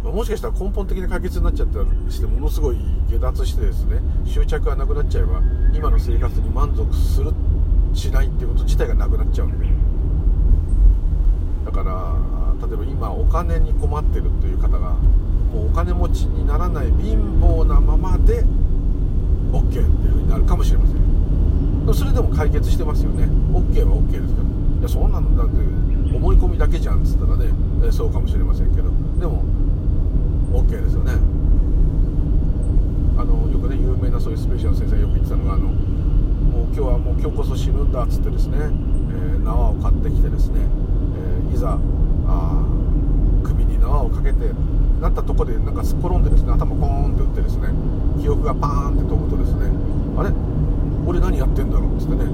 [0.03, 2.77] もしかしたら根本的な解決になっちゃったりしてものすごい
[3.07, 5.41] 下脱してですね執着がなくなっちゃえば
[5.73, 7.31] 今の生活に満足する
[7.93, 9.67] しないっていうこと自体がなくなっちゃうんで。
[11.65, 14.95] だから例えば今お金に困ってるという方が
[15.53, 18.43] もうお金持ちにならない貧乏なままで
[19.51, 21.01] OK っていう風になるかもしれません。
[21.93, 23.25] それでも解決してますよね。
[23.51, 24.47] OK は OK ですから
[24.79, 27.51] いやそんなのだって思い込みだけじゃんっつったらね
[27.91, 28.89] そうかもしれませんけど。
[29.19, 29.43] でも
[30.53, 31.13] OK ですよね。
[33.17, 41.77] あのよくね有名なそういうスペシャル先生がよく言ってたのがあのもう今日はもう今日こそ死ぬんだっつってですね、えー、縄を買ってきてですね、えー、いざ
[42.27, 42.65] あ
[43.43, 44.51] 首に縄をかけて
[45.01, 47.69] なったとこでなんかすっ転んでですね頭ポーンって打ってですね
[48.21, 49.65] 記憶がパーンって飛ぶとですね
[50.15, 50.29] あれ？
[51.07, 52.25] 俺何やってんだろうっつってね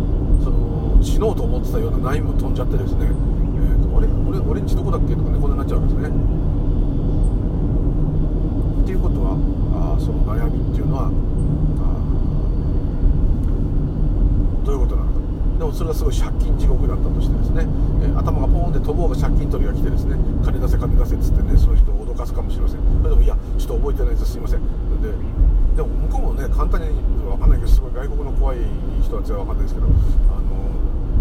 [0.44, 4.08] その死のうと思ってたような悩みも飛んじゃってですね、えーと、あれ？
[4.28, 6.12] 俺俺んちどこだっけとかねこんなになっちゃうわけですね。
[8.84, 9.40] っていうことは
[9.96, 11.08] あその悩みっていうのは
[14.66, 15.18] どういうことなのか。
[15.58, 17.66] でもそれがすごい借金地獄だったとしてですね、
[18.04, 23.04] えー頭がポーンって飛ぼうが借金取りが来てですね金出せ金出せっつってねその人をかすかもしれません。
[23.04, 24.32] でもいやちょっと覚えてないです。
[24.34, 24.62] すいません。
[25.02, 25.14] で
[25.78, 26.90] でも向こうもね簡単に
[27.22, 28.58] 分かんないけどすごい外国の怖い
[29.04, 30.42] 人たちは分かんないですけどあ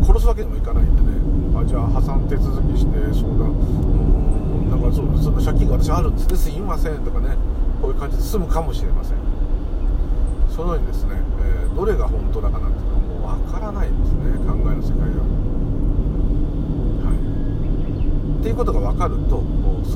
[0.01, 1.61] の殺すわけにもいかないんでね。
[1.61, 6.37] あじゃあ破産手続きして相談うんなんかそうその借金が私あるんですね。
[6.37, 7.37] すいませんとかね。
[7.83, 9.17] こういう感じで済むかもしれません。
[10.49, 14.33] そのようにですね、えー、どれが本当だかなんていうのはもう分からないんですね。
[14.49, 15.21] 考えの世界が。
[17.05, 17.13] は。
[17.13, 19.45] い、っていうことが分かると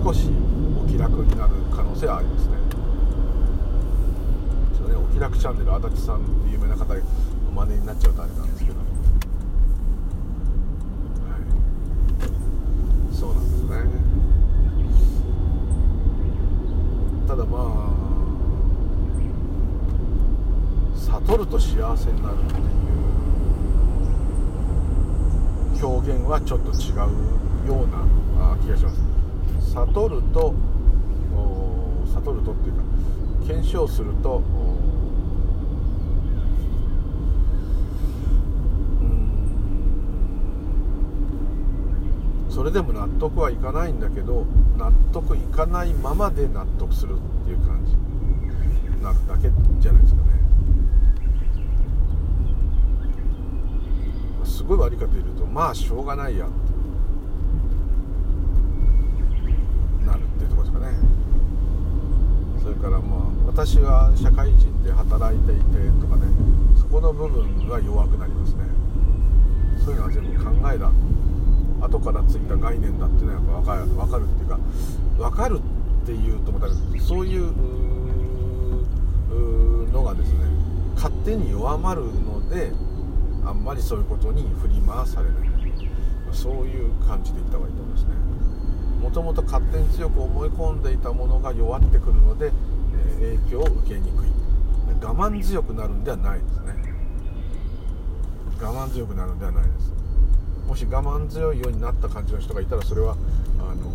[0.05, 0.29] 少し
[0.91, 2.57] 気楽になる可能性はありますね。
[4.77, 7.01] ちょっとねお気楽チャンネル足立さんっていう有名な方の
[7.55, 8.77] 真似になっちゃうとあれなんですけど。
[8.77, 8.89] はい
[13.15, 13.71] そうなんですね。
[17.29, 18.01] ただまあ
[20.97, 22.55] 悟ると幸せになるって
[25.79, 26.97] いう表現はちょっと違う
[27.69, 28.05] ような
[28.59, 29.01] 気がします
[29.73, 30.53] 悟ると
[32.25, 32.83] 悟るとっていうか
[33.47, 34.43] 検証すると
[42.49, 44.45] それでも納得はいかないんだけど
[44.77, 47.97] 納得いかないままで納得するっていう感じ。
[49.03, 49.51] なるだけ
[49.81, 50.29] じゃないですかね。
[54.45, 56.55] すごい悪いかというとまあしょうがないやって
[60.07, 61.20] なるっていうとこですかね。
[62.71, 65.63] れからまあ私は社会人で働いていて
[66.01, 66.27] とかね
[66.79, 68.65] そこの部分が弱くなりますね。
[69.85, 70.91] そういうのは全部考えだ。
[71.83, 74.59] 後からついた概念だっていうのはやっぱ分かる分かるっていうか
[75.19, 76.69] 分かるっていうとまた
[77.01, 77.53] そういう
[79.93, 80.39] のがですね
[80.95, 82.73] 勝手に弱まるので
[83.45, 85.51] あんまりそういうことに振り回されない。
[86.33, 88.11] そういう感じでいった方がいいと思いますね。
[89.01, 92.53] もともと勝手に強く思い込んでいたものが弱ってくるので、
[93.21, 94.31] え影響を受けにくい。
[95.03, 96.95] 我慢強くなるんではないですね。
[98.61, 99.93] 我慢強くなるんではないです。
[100.69, 103.17] もし我慢強いようになった感じの人がいたらそれは
[103.59, 103.91] あの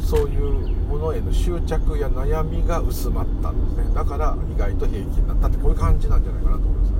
[0.00, 3.94] ー、そういうものへの執着や悩みが薄まったんですね。
[3.94, 6.96] だから意外と平気になったってこういう感じなんじゃないかなと思いますね。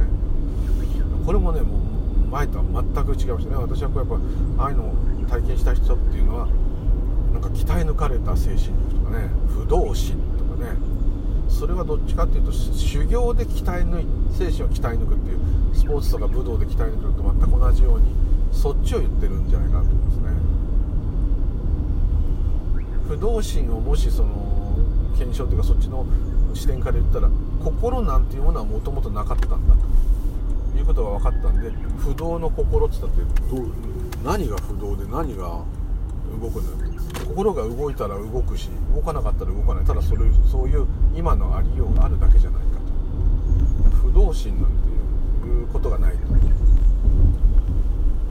[1.24, 3.56] これもねもう前とは全く違いましたね。
[3.56, 4.06] 私はこうやっ
[4.56, 4.94] ぱああいうの
[5.32, 6.46] 体験した人っていうのは
[7.32, 10.76] なんか鍛え抜かれた精神力とかね不動心とかね
[11.48, 14.06] それはどっちかっていうと修行で鍛え抜い
[14.36, 15.38] 精神を鍛え抜くっていう
[15.74, 18.12] スポーツとか武道で鍛え抜くのと全く同じように
[18.52, 20.22] そっちを言ってるんじゃないかなと思いますね。
[23.08, 24.76] 不動心をもしその
[25.16, 26.04] 検証というかそっちの
[26.52, 27.30] 視点から言ったら
[27.64, 29.74] 心なんていうものはもともとなかったんだ
[30.72, 33.91] ということが分かったんで不動の心って言ったってどう
[34.24, 35.64] 何が不動で何が
[36.40, 36.70] 動くんだ
[37.26, 42.68] 心が動いたら動くし動かなかったら動かないただそれそういう今のありようがあるだけじゃないか
[43.90, 44.88] と不動心なんて
[45.46, 46.18] いうことがないと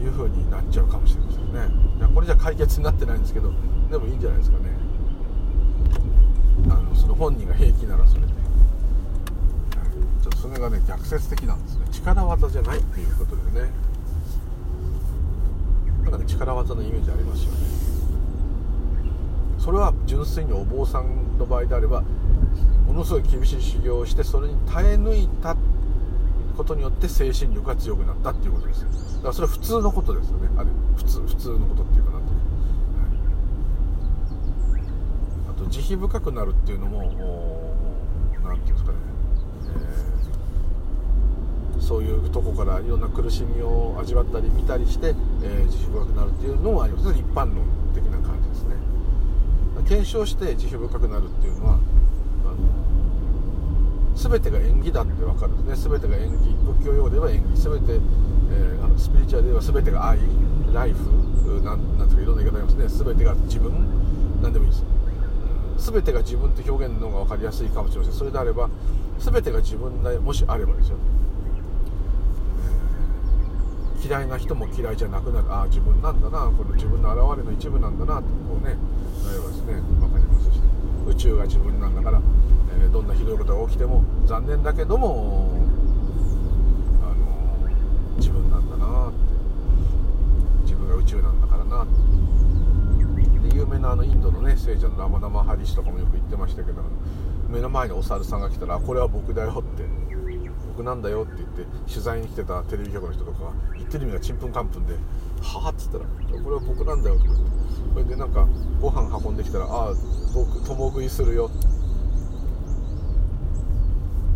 [0.03, 1.59] いうふうになっちゃうかもしれませんね。
[1.97, 3.51] いやこれじゃ解決になってないんですけど
[3.91, 4.63] でもいいんじゃないですかね。
[6.69, 11.85] あのその本人が平気ならそれで、ちょっとそれがね逆説的なんですね。
[11.91, 13.90] 力技じゃないっていうことでね。
[16.11, 17.57] なんか力技のイメージありますよね。
[19.57, 22.03] それは純粋にお坊さんの場合であれば
[22.87, 25.55] ものすごい厳しい修行をしてそれに耐え抜いた
[26.57, 28.89] ことによって精神力が強くなったっていうことですだ
[29.21, 30.49] からそれは普通のことですよね。
[30.57, 32.31] あれ普通普通のことっていうかなと、は
[34.79, 34.81] い、
[35.51, 37.03] あと慈悲深くなるっていうのも
[38.43, 38.97] 何て言うんですかね、
[41.79, 45.13] そういうとこからいろんな苦しみを味わったり見たりして、
[45.43, 47.09] えー、慈悲深くなるっていうのもあります。
[47.11, 48.75] 一般論的な感じですね。
[49.87, 51.79] 検証して慈悲深くなるっていうのは
[54.15, 55.97] 全てが縁起だって分かるんですね。
[55.97, 56.49] 全てが縁起
[56.81, 57.61] 仏教用語では縁起。
[57.61, 60.19] 全て、えー、あのスピリチュアルでは全てが愛。
[60.73, 61.61] ライフ。
[61.63, 63.03] なんなんとかいろんな言い方ありますね。
[63.03, 63.71] 全てが自分。
[64.41, 64.83] 何でもいいです。
[65.91, 68.13] 全てが自分って表現の方が分かりやすいかもしれません。
[68.13, 68.69] それであれば
[69.19, 71.30] 全てが自分でもしあればですよ、えー、
[74.03, 75.51] 嫌いな人も嫌いじゃなくなる。
[75.53, 76.51] ああ自分なんだな。
[76.57, 78.19] これ自分の現れの一部なんだな。
[78.19, 78.75] ってこうね
[79.23, 79.73] なればですね。
[79.99, 80.51] 分かります。
[80.51, 80.61] し
[81.07, 82.21] 宇宙が自分なんだから
[82.83, 85.53] えどんなひどいことが起きても残念だけども
[87.01, 87.69] あの
[88.17, 89.17] 自分なんだなって。
[90.63, 91.93] 自分が宇宙なんだからなって。
[93.49, 96.81] で有名なあのインドのね聖者のラマナマハリシとかもよく言ってましたけど
[97.49, 99.83] 目の前にお猿さんが来たら「これは僕だよ」って
[100.81, 104.95] 「僕なんだよ」って言って取材に来てたテレビ局の人とか言ってる意味がちんぷんかんぷんで
[105.41, 106.05] 「はあ」っつったら
[106.43, 107.41] 「これは僕なんだよ」とかって。
[107.93, 108.47] それでなんか
[108.79, 109.93] ご飯運んできたら「ああ
[110.33, 111.67] 僕共食いするよ」って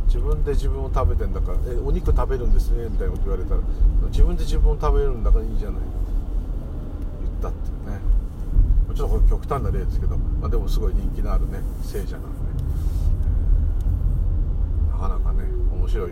[0.07, 3.61] 自分で自分を食べてんだから「えお肉食べるんですね」みたいなこと言われたら
[4.09, 5.81] 自分で自分を食べるんだからいいじゃない。
[7.23, 7.99] 言ったっていうね。
[8.93, 12.27] ちょっとこれ極端な例ですけど、まあ、でもすごい人気のあるね聖者なんで、
[14.91, 15.43] なかなかね
[15.73, 16.11] 面白い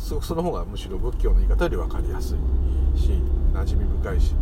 [0.00, 3.10] すごくその方がむしろ仏教の言い方より分かりやすいし
[3.52, 4.34] 馴染み深いし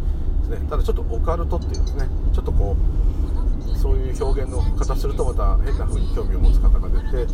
[0.49, 0.67] ですね。
[0.71, 2.09] ただちょっとオカルトっていうですね。
[2.33, 7.33] ちょっとこうそういう表現の方するとまた変な風に興味を持つ方が出て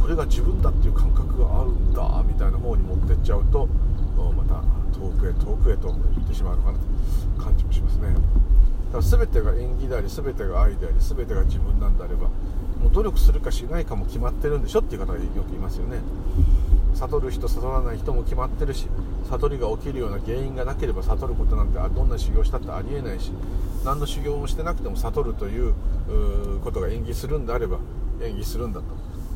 [0.00, 3.66] これが自分だっていう感覚があるんだみたいな方に持ってっちゃうと
[4.36, 4.62] また
[4.96, 6.84] 遠くへ遠くへと行ってしまうのかなと
[7.42, 8.08] 感じもしますね。
[8.92, 12.28] だから全てが縁起であり全てが愛であり全てが自分なんであれば
[12.80, 15.98] もう努力するかしないかも決まってるんでしょっていう方がよくいますよね。
[16.94, 18.86] 悟る人悟らない人も決まってるし
[19.28, 23.32] 悟りが起きるような原因がなければ悟ることなんてどんな修行したってありえないし
[23.84, 25.74] 何の修行もしてなくても悟るという
[26.62, 27.78] ことが演技するんであれば
[28.22, 28.86] 演技するんだと。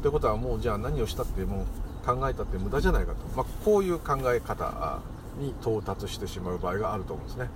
[0.03, 5.01] ということはもうじゃあ何をしたってもう考えたって無駄じゃないかと、まあ、こういう考え方
[5.39, 7.51] に到達してしまう場合があると思うんですね。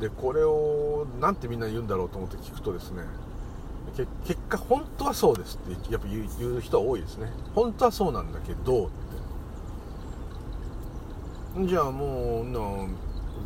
[0.00, 3.02] でこれを何てみんな言うんだろうと思って聞くとですね
[3.94, 6.24] 結果本当はそうですってやっぱ言
[6.56, 7.30] う人は多いですね。
[7.54, 8.88] 本当はそうなんだけどっ
[11.56, 12.60] てじゃあもうな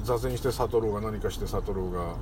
[0.05, 2.15] 座禅して悟ろうが何かして悟ろうがあの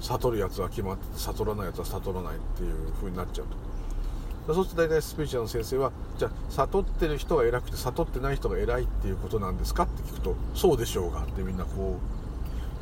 [0.00, 4.54] 悟るやつは決まって悟らないやつは悟らないっていう風になっちゃうと。
[4.54, 12.15] そうすると大体スピリチュアルの先生はじゃあ悟ってる人が偉くて悟ってない人が偉いっていうことなんですかって聞くとそうでしょうがってみんなこう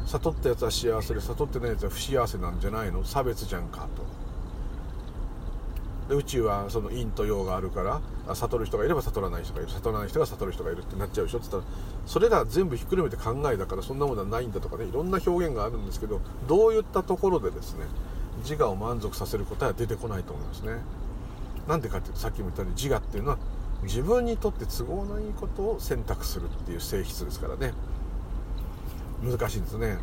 [0.07, 3.05] 悟ったやつは幸せで悟ってないやつは不幸せなんじゃないの？
[3.05, 4.05] 差別じゃんかと。
[6.09, 9.71] で宇宙はその陰と陽があるから悟る人がいれば悟らない人がいる。
[9.71, 11.39] 悟らない人が悟る人がいるってなっちゃうでしょ？
[11.39, 11.75] って言ったら
[12.07, 17.87] それら全部ひっくるめて考えだからそんなものはないんだとかねいろんな表現があるんですけどどういったところでですね
[18.43, 20.73] 自我を満足させる答えは出てこないと思いますね。
[21.67, 23.39] なんでかっていうとさっきも言ったように自我っていうのは
[23.83, 27.73] 自分にとって都合のいいことを選択するっていう性質ですからね。
[29.25, 29.99] 難しいんですね。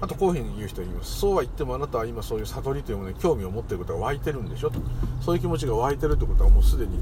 [0.00, 1.20] あとこういうふうに言う人はいます。
[1.20, 4.80] そうは言ってもあなたは今そういう悟りというものに興味を持っていることが湧いてるんでしょと。
[5.20, 6.98] そういう気持ちが湧いてるってことはもうすでに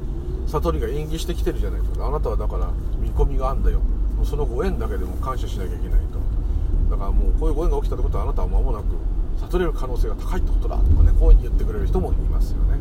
[0.47, 3.81] 悟りが演技してきてるじゃないですかあなたはだから見込みがあんだよ。
[4.17, 6.21] もうそのご縁だけでも感謝しなきゃいけないと。
[6.91, 8.85] だからもうこういうご縁が起きたってことはあなたは間もなく
[9.41, 12.79] 悟れる可能性が高いってことだとかねこういうふうに言ってくれる人もいますよね。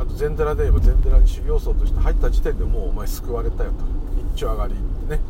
[0.00, 3.76] あと禅寺で言えば禅寺に修行僧として入った時点でもうお前救われたよと。
[4.34, 5.20] 一丁上がりってね。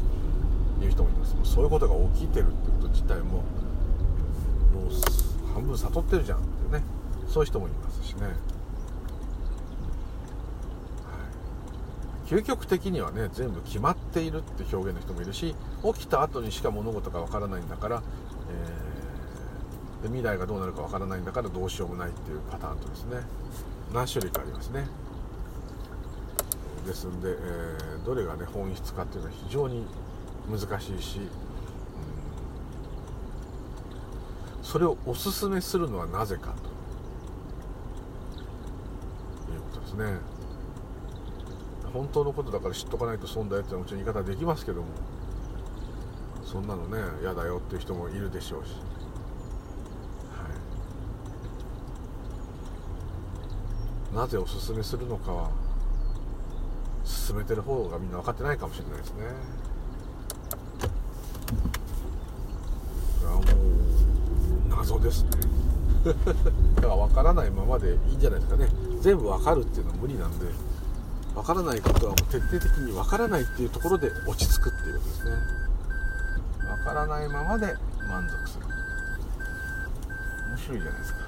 [0.84, 1.36] いう人もいます。
[1.44, 3.44] そういうことが起きてるってこと自体ももう
[5.54, 6.82] 半分悟ってるじゃんってね。
[7.28, 8.34] そういう人もいますしね、はい、
[12.26, 15.54] 究極的にはね全部決まっているって表現の人もいるし
[15.94, 18.02] 起きた後にしか物事がわからないんだから、
[20.02, 23.16] えー、で未来がどうなるかわからないんだからどうしようもないっていうパターンとですね。
[23.92, 24.86] 何種類かありますね。
[26.86, 29.84] ですんで、えー、どれがね本質かっていうのは非常に
[30.50, 31.22] 難しいし、う
[34.60, 36.52] ん、それをおすすめするのはなぜかと。
[39.52, 40.18] いうことですね。
[41.92, 44.88] 本当のことだから知っとかないと損だよってもちろん言い方できますけども。
[46.50, 48.76] そんなのね嫌だよっていう人もいるでしょうし、は
[54.14, 55.50] い、なぜおすすめするのかは
[57.04, 59.24] 進めてる方がみんな分かってないかもしれないですね。
[63.24, 63.44] あもう
[64.70, 65.30] 謎ですね。
[66.76, 68.68] だから分からないままでいいんじゃないですかね。
[69.00, 70.46] 全部分かるっていうのは無理なんで
[71.34, 75.30] 分からないことはもう徹底的に分からないっていうところで落ち着くっていうことですね。
[76.58, 77.76] 分からないままで
[78.08, 78.66] 満足する。
[80.48, 81.18] 面白いじゃないですか。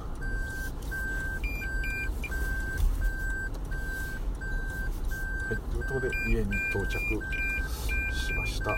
[5.50, 6.90] はいということで家に到着
[8.14, 8.70] しました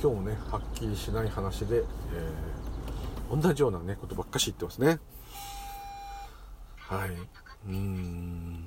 [0.00, 5.00] 今日もねはっきりしない話で、えー、同じようなねことばっかし言ってますね。
[6.76, 7.10] はい。
[7.66, 8.64] うん。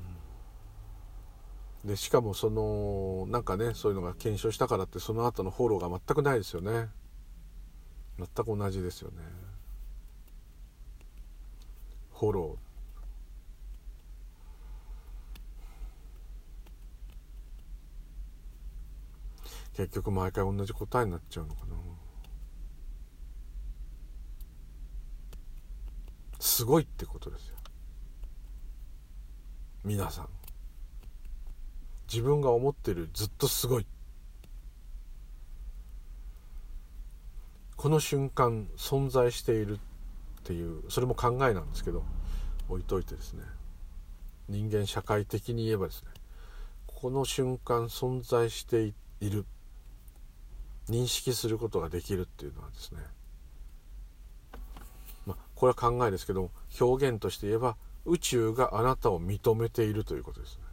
[1.85, 6.89] でしかもそのなんかねそういうのが検証したからってその後のフォローが全くないですよね。
[8.19, 9.17] 全く同じですよね。
[12.13, 12.71] フォロー。
[19.73, 21.90] 結局毎回同じ答えになっちゃうのかな。
[26.41, 27.55] すごいってことですよ。
[29.85, 30.29] 皆さん。
[32.11, 33.85] 自分が思ってるずっとすごい。
[37.77, 39.79] この瞬間存在しているっ
[40.43, 42.03] ていうそれも考えなんですけど
[42.69, 43.43] 置いといてですね。
[44.49, 46.09] 人間社会的に言えばですね。
[46.87, 49.45] この瞬間存在している。
[50.89, 53.01] 認識することができるっていうのはですね、
[55.25, 60.63] まあ、これは考えですけども表現として言えば宇宙があなたを認めているということですね。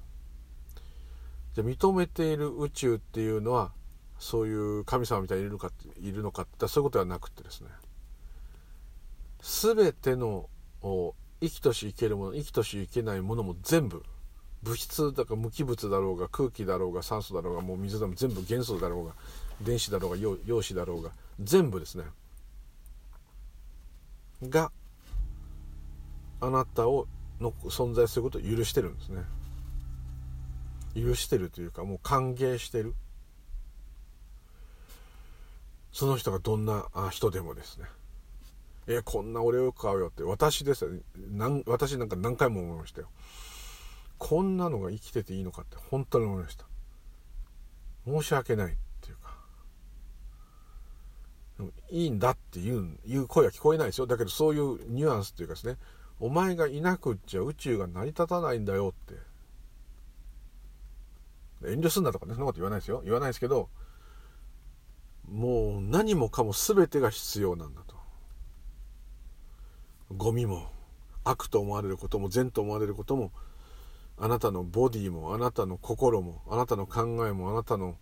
[1.55, 3.73] じゃ認めている宇宙っていうのは
[4.19, 5.71] そういう神様みたいにいるのか
[6.01, 7.69] いるのかってそういうことではなくてですね
[9.41, 10.49] 全ての
[11.41, 14.03] 生きとし生けるもの生きとし生けないものも全部
[14.63, 19.13] 物質だか無機物だろうが空気だろうが酸素だろうがもう水だも全部元素だろうが
[19.61, 22.05] 電子だろうが陽子だろうが全部ですね
[24.43, 24.71] が
[26.41, 27.07] あなたを
[27.41, 29.23] の存在することを許してるんですね。
[30.95, 32.95] 許してるというかもう歓迎してる。
[35.93, 37.87] その人がどんな人でもですね。
[38.87, 40.23] えこんな俺を買うよって。
[40.23, 40.91] 私ですよ。
[41.67, 43.09] 私なんか何回も思いましたよ。
[44.19, 46.65] こんなのが生きてていいのかって本当に思いました。
[48.07, 48.77] 申し訳ない。
[51.91, 54.07] いいんだっていういう声は聞こえないですよ。
[54.07, 55.77] だけどそういうニュアンスっていうかですね。
[56.21, 59.29] お前がいなくっちゃ宇宙が成り立たないんだよって。
[61.71, 63.03] 遠慮すんなとかねそんなこと言わないですよ。
[63.05, 63.69] 言わないですけど
[65.31, 67.97] もう何もかも全てが必要なんだと。
[70.17, 70.71] ゴミも
[71.25, 73.33] 悪と思われることも善と思われることも
[74.17, 77.97] あなたのボディもあなたの心もあなたの考えもあなたの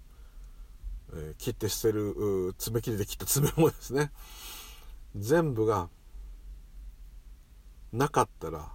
[1.14, 4.12] え、切って捨てる爪切りで切った爪もですね。
[5.14, 5.88] 全部が
[7.92, 8.72] なかったら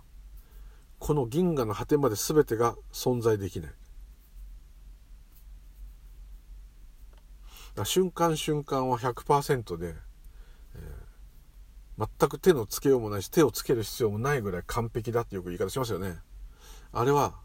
[1.00, 3.72] この銀河の果てまで全てが存在できない。
[7.86, 9.96] 瞬間瞬間は100%で、
[10.76, 16.20] えー、全く手のつけようもないし手をつける必要もないぐらい完璧だってよく言い方しますよね。
[16.92, 17.40] あれは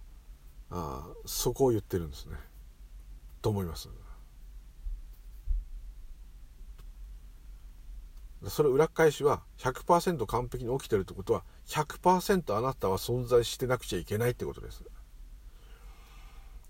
[0.71, 2.37] あそこを言ってるんですね。
[3.41, 3.89] と思います。
[8.49, 14.83] それ裏返しは100%完璧に起きてるってことは100%あなたは存在してなくちゃいけないってことです。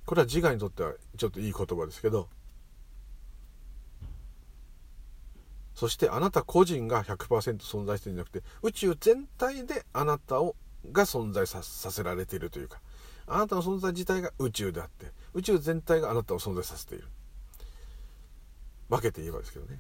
[0.05, 2.29] これは自我にとってはちょっといい言葉ですけど。
[5.75, 10.57] そしてあなた個人が100%存在してるんじゃなくて宇宙全体であなたを
[10.91, 12.81] が存在させられているというか
[13.27, 17.09] あなたの存在自体が宇宙であって宇宙全体があなたを存在させている。
[18.89, 19.79] 分けて言えばですけどね。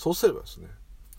[0.00, 0.66] そうすればですね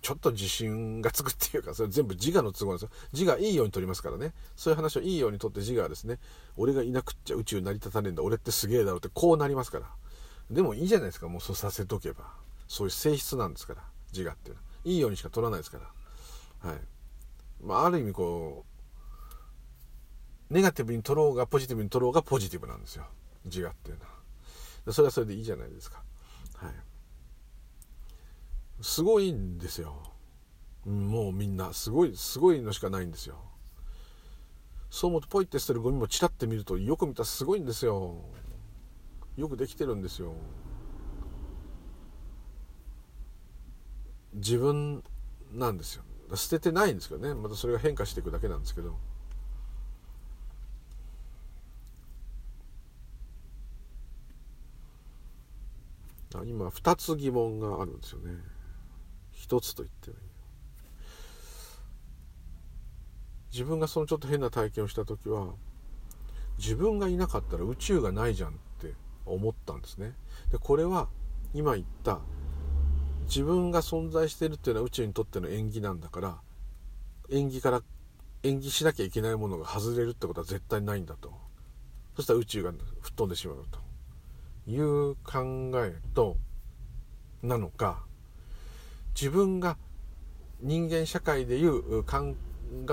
[0.02, 2.90] ちょっと自信がつくっていうかそれ全部自我の都合なんですよ。
[3.14, 4.34] 自我いいように取りますからね。
[4.56, 6.18] そういう話をいいようにとって自我はですね
[6.58, 8.24] 俺がいなくっちゃ宇宙成り立たねえんだ。
[8.24, 9.86] 俺ってすげえだろってこうなりますから。
[10.50, 11.28] でもいいじゃないですか。
[11.28, 12.34] もうそうさせとけば。
[12.68, 13.84] そういう性質なんですから。
[14.12, 14.68] 自我っていうのは。
[14.86, 15.78] いいようにしか取らないですか
[16.64, 16.72] ら。
[16.72, 16.80] はい。
[17.64, 18.66] まあある意味こ
[20.50, 23.06] うネガティブに取ろうがポジティブに取ろうがポジティブなんですよ。
[23.46, 24.06] 自我っていうの
[24.88, 24.92] は。
[24.92, 26.02] それはそれでいいじゃないですか。
[26.56, 26.74] はい。
[28.82, 29.96] すごいんですよ。
[30.86, 33.36] もうみんなすごいすごいのしかないんですよ。
[34.90, 38.18] そう思うとポイって捨てるゴミもチラッて見るとよく見たらすごいんですよ。
[39.38, 40.34] よくできてるんですよ。
[44.34, 45.04] 自分
[45.54, 46.04] なんですよ。
[46.36, 47.34] 捨ててないんですけどね。
[47.34, 48.98] またそれが変化していくだけなんですけど。
[56.46, 58.51] 今2つ疑問があるんですよね。
[59.52, 60.24] 1つと言ってもいい
[63.52, 65.54] 自分がそのちょっと変な体験をした時は
[66.58, 68.94] 自分がいなかったら宇宙がないじゃんって
[69.26, 70.14] 思ったんですね。
[70.52, 71.10] でこれは
[71.54, 72.20] 今言った
[73.26, 76.38] 自分が存在してるっていうのは宇宙にとっての縁起なんだから
[77.30, 77.82] 縁起から
[78.44, 81.34] 縁起しなきゃいけないものが外れるってことは絶対ないんだと。
[82.16, 83.80] そしたら宇宙が吹っ飛んでしまうと
[84.70, 86.38] いう考えと
[87.42, 88.06] なのか
[89.14, 89.78] 自分が
[90.62, 92.36] 人間社会でいう考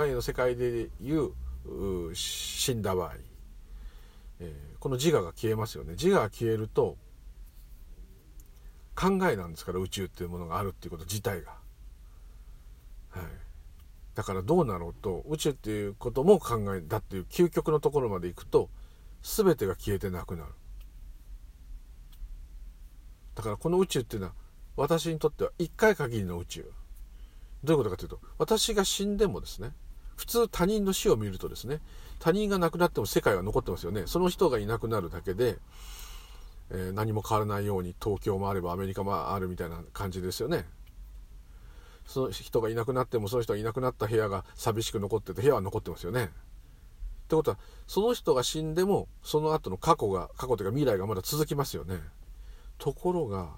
[0.06, 1.32] えの世界でいう
[2.14, 3.12] 死んだ場合。
[4.40, 5.92] えー、この自我が消えますよね。
[5.92, 6.96] 自我が消えると
[8.94, 11.52] 考えなんですから宇宙っていうものがあるっていうこと自体が、
[13.10, 13.22] はい、
[14.14, 18.70] だからどうなろうと宇宙っていうことも考えだっていう究極のところまでいくと
[19.22, 20.52] 全てが消えてなくなる。
[23.34, 24.34] だからこの宇宙っていうのは
[24.78, 26.72] 私にとっては一回限りの宇宙。
[27.64, 29.72] どういうことかというと私が死んでもですね
[30.16, 31.80] 普通他人の死を見るとですね
[32.20, 34.04] 他人が亡くなっても世界は残ってますよね。
[34.06, 35.58] その人がいなくなるだけで、
[36.70, 40.66] えー、何も変わらないように東京もあればアメリカもあるみたいな感じですよね。
[42.06, 46.24] その人がいなくなってもその人がいなくなった部屋が寂しく残ってて部屋は残ってますよね。
[46.24, 46.28] っ
[47.28, 52.00] てことはその人が死んでもその後の過去が過去というか未来がまだ続きますよね。
[52.78, 53.50] ところが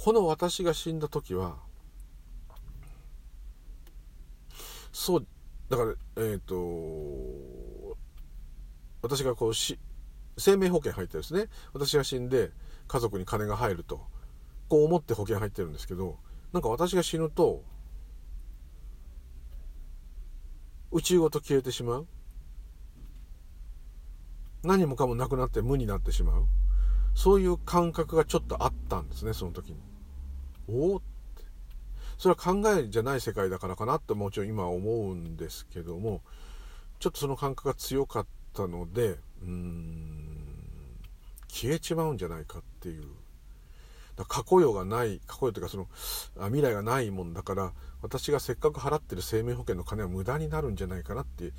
[0.00, 1.56] この私が死んだ時は
[4.92, 5.26] そう
[5.68, 7.96] だからえっ、ー、と
[9.02, 9.76] 私がこうし
[10.36, 11.46] 生命保険入ってるんですね。
[11.72, 12.52] 私が死んで
[12.86, 14.06] 家族に金が入ると
[14.68, 16.16] こう思って保険入ってるんですけど
[16.52, 17.64] なんか私が死ぬと
[20.92, 22.06] 宇宙ごと消えてしまう。
[24.62, 26.46] 何もかもなくなって無になってしまう。
[27.14, 29.76] そういう感覚がちょっとあったんですねその時に。
[30.68, 31.06] おおって。
[32.18, 36.20] それは考えじゃない世界だからかなってもちろん今思うんですけども
[36.98, 40.38] ちょっとその感覚が強かったのでうーん
[41.48, 43.04] 消えちまうんじゃないかっていう。
[44.16, 45.86] だ過去世がない過去世というかその
[46.46, 51.52] 未来がないもんだから私がせっかく払ってる生命保険の金は無駄になるんじゃないかなって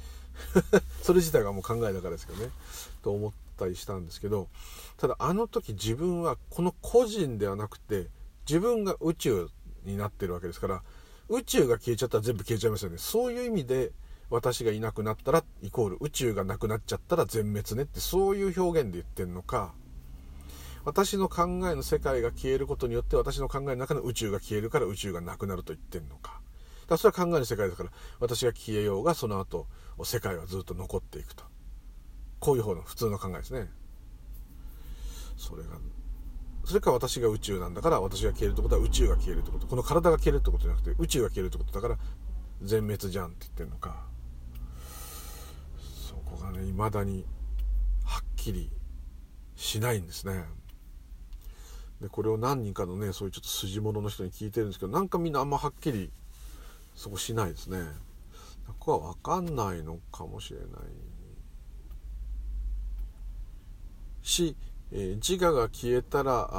[1.02, 2.52] それ自体がもう考えだからですけどね。
[3.02, 4.48] と思ったりしたんですけど
[4.98, 8.08] ただあの時自分はこの個人ではなくて
[8.48, 9.50] 自分が宇宙
[9.84, 10.82] になってるわけですから
[11.30, 12.98] 宇宙が消えちゃったら全部消えちゃいますよね。
[12.98, 13.92] そういう意味で
[14.32, 19.74] 私がいなくなったらイコール宇宙がなくなっちゃったら全滅ねってそういう表現で言ってんのか
[20.86, 26.42] 私の考えの世界が消えることによって私の考えの中の宇宙が消えるから宇宙がなくなると言ってんのか。
[26.88, 29.68] だそれは考えの世界だから私が消えようがその後
[30.04, 31.44] 世界はずっと残っていくと。
[32.40, 33.70] こういう方の普通の考えですね。
[35.38, 35.70] それが
[36.66, 39.68] それか私が宇宙なんだから私が消えるってことは宇宙が消えるってこと。
[39.68, 41.98] この体が消えるってことじゃなくて宇宙が消えるってことだから
[42.62, 44.06] 全滅じゃんって言ってるのか。
[46.08, 47.26] そこがね未だに
[48.04, 48.72] はっきり
[49.56, 50.46] しないんですね。
[52.02, 56.12] でこれを何人かのねそういうちょっと筋物の人に聞いてるんですけどなんかみんなあんまはっきり
[56.96, 57.80] そこしないですね。
[58.68, 60.70] ここは分かんないのかもしれない。
[64.30, 64.56] し
[64.92, 66.50] え、自我が消えたら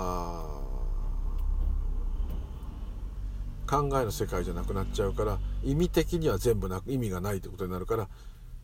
[3.66, 8.08] 考えの世界じゃなくなっちゃうから意味的には全部なく意味がないってことになるから、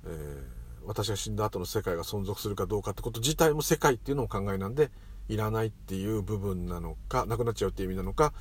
[0.04, 4.90] えー、私が死んだ後の世界が存続するかどうかってこと自体も世界っていうのも考えなんで
[5.28, 8.32] いらないっていう部分なのかなくなっちゃうっていう意味なのか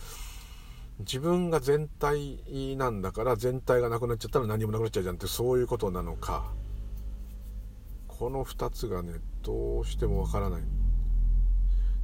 [1.00, 2.40] 自分が全体
[2.78, 6.52] なんだから全体がなくなっちゃったら何もなくなっちゃうじゃんってそういうことなのか。
[8.18, 9.14] この2つがね
[9.44, 10.62] どうしてもわからない。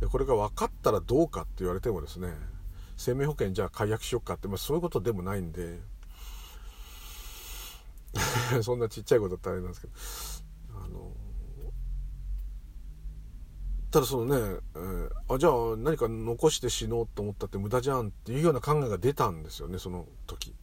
[0.01, 2.33] でこれが分かったらどうかって言われてもですね
[2.97, 5.79] 生命保険じゃあ解約しよっかって、まあ、そういうことでもないんで
[8.63, 9.93] そんなちっちゃいことだったらあれなんですけど
[10.83, 11.11] あの
[13.91, 20.55] ただそのね、えー、あじゃあ何か残して死のうと思ったって無駄じゃんっていうような考えが出たんですよねその時。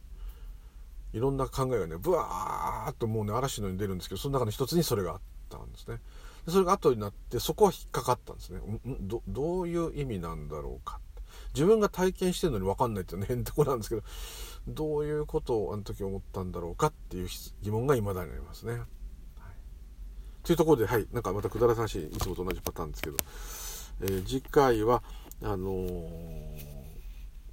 [1.11, 5.99] いろんな考えがねブワーッともうね嵐のように出るんですけどその中の一つにそれがあってたんですね。
[6.47, 8.59] それが後になってそこは引っかかったんですね。
[9.01, 10.99] どどういう意味なんだろうか。
[11.53, 14.03] 自分が体験してるのに分かんないっていうのは変ってこなんですけど
[14.67, 17.27] どういうことをあの時思ったんだろうかっていう
[17.61, 18.81] 疑問が未だにありますね。
[20.43, 23.17] というところで、はい、なんかまたくだらなしい、いつもと同じパターンですけど、
[24.01, 25.03] えー、次回は、
[25.43, 26.59] あのー、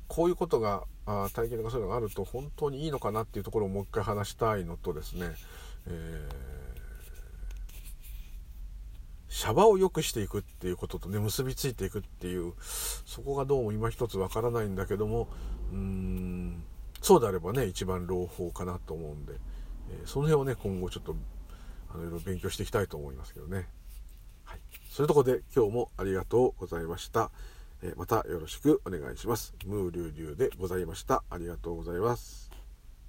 [0.09, 5.27] こういうことが、あ体験とかそういうのがあると本当にいいのかなっていうところをもう一回話したいのとですね、
[5.87, 6.66] えー、
[9.29, 15.29] シャバを良くしていくっていうこととね、結びついていくっていう、そこがどうも今一つわからないんだけども、
[15.73, 16.63] うーん、
[17.03, 19.35] そうであればね、一番朗報かなと思うんで、
[19.91, 21.17] えー、その辺をね、今後ちょっと
[21.91, 23.69] あのいろいろ勉強していきたいと思いますけどね。
[24.45, 24.61] はい。
[24.91, 27.31] そういうとこで今日もありがとうございました。
[27.83, 29.55] えまたよろしくお願いします。
[29.67, 31.23] ムーリュウリュウでございました。
[31.31, 32.51] ありがとうございます。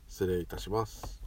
[0.08, 1.27] 失礼いたします。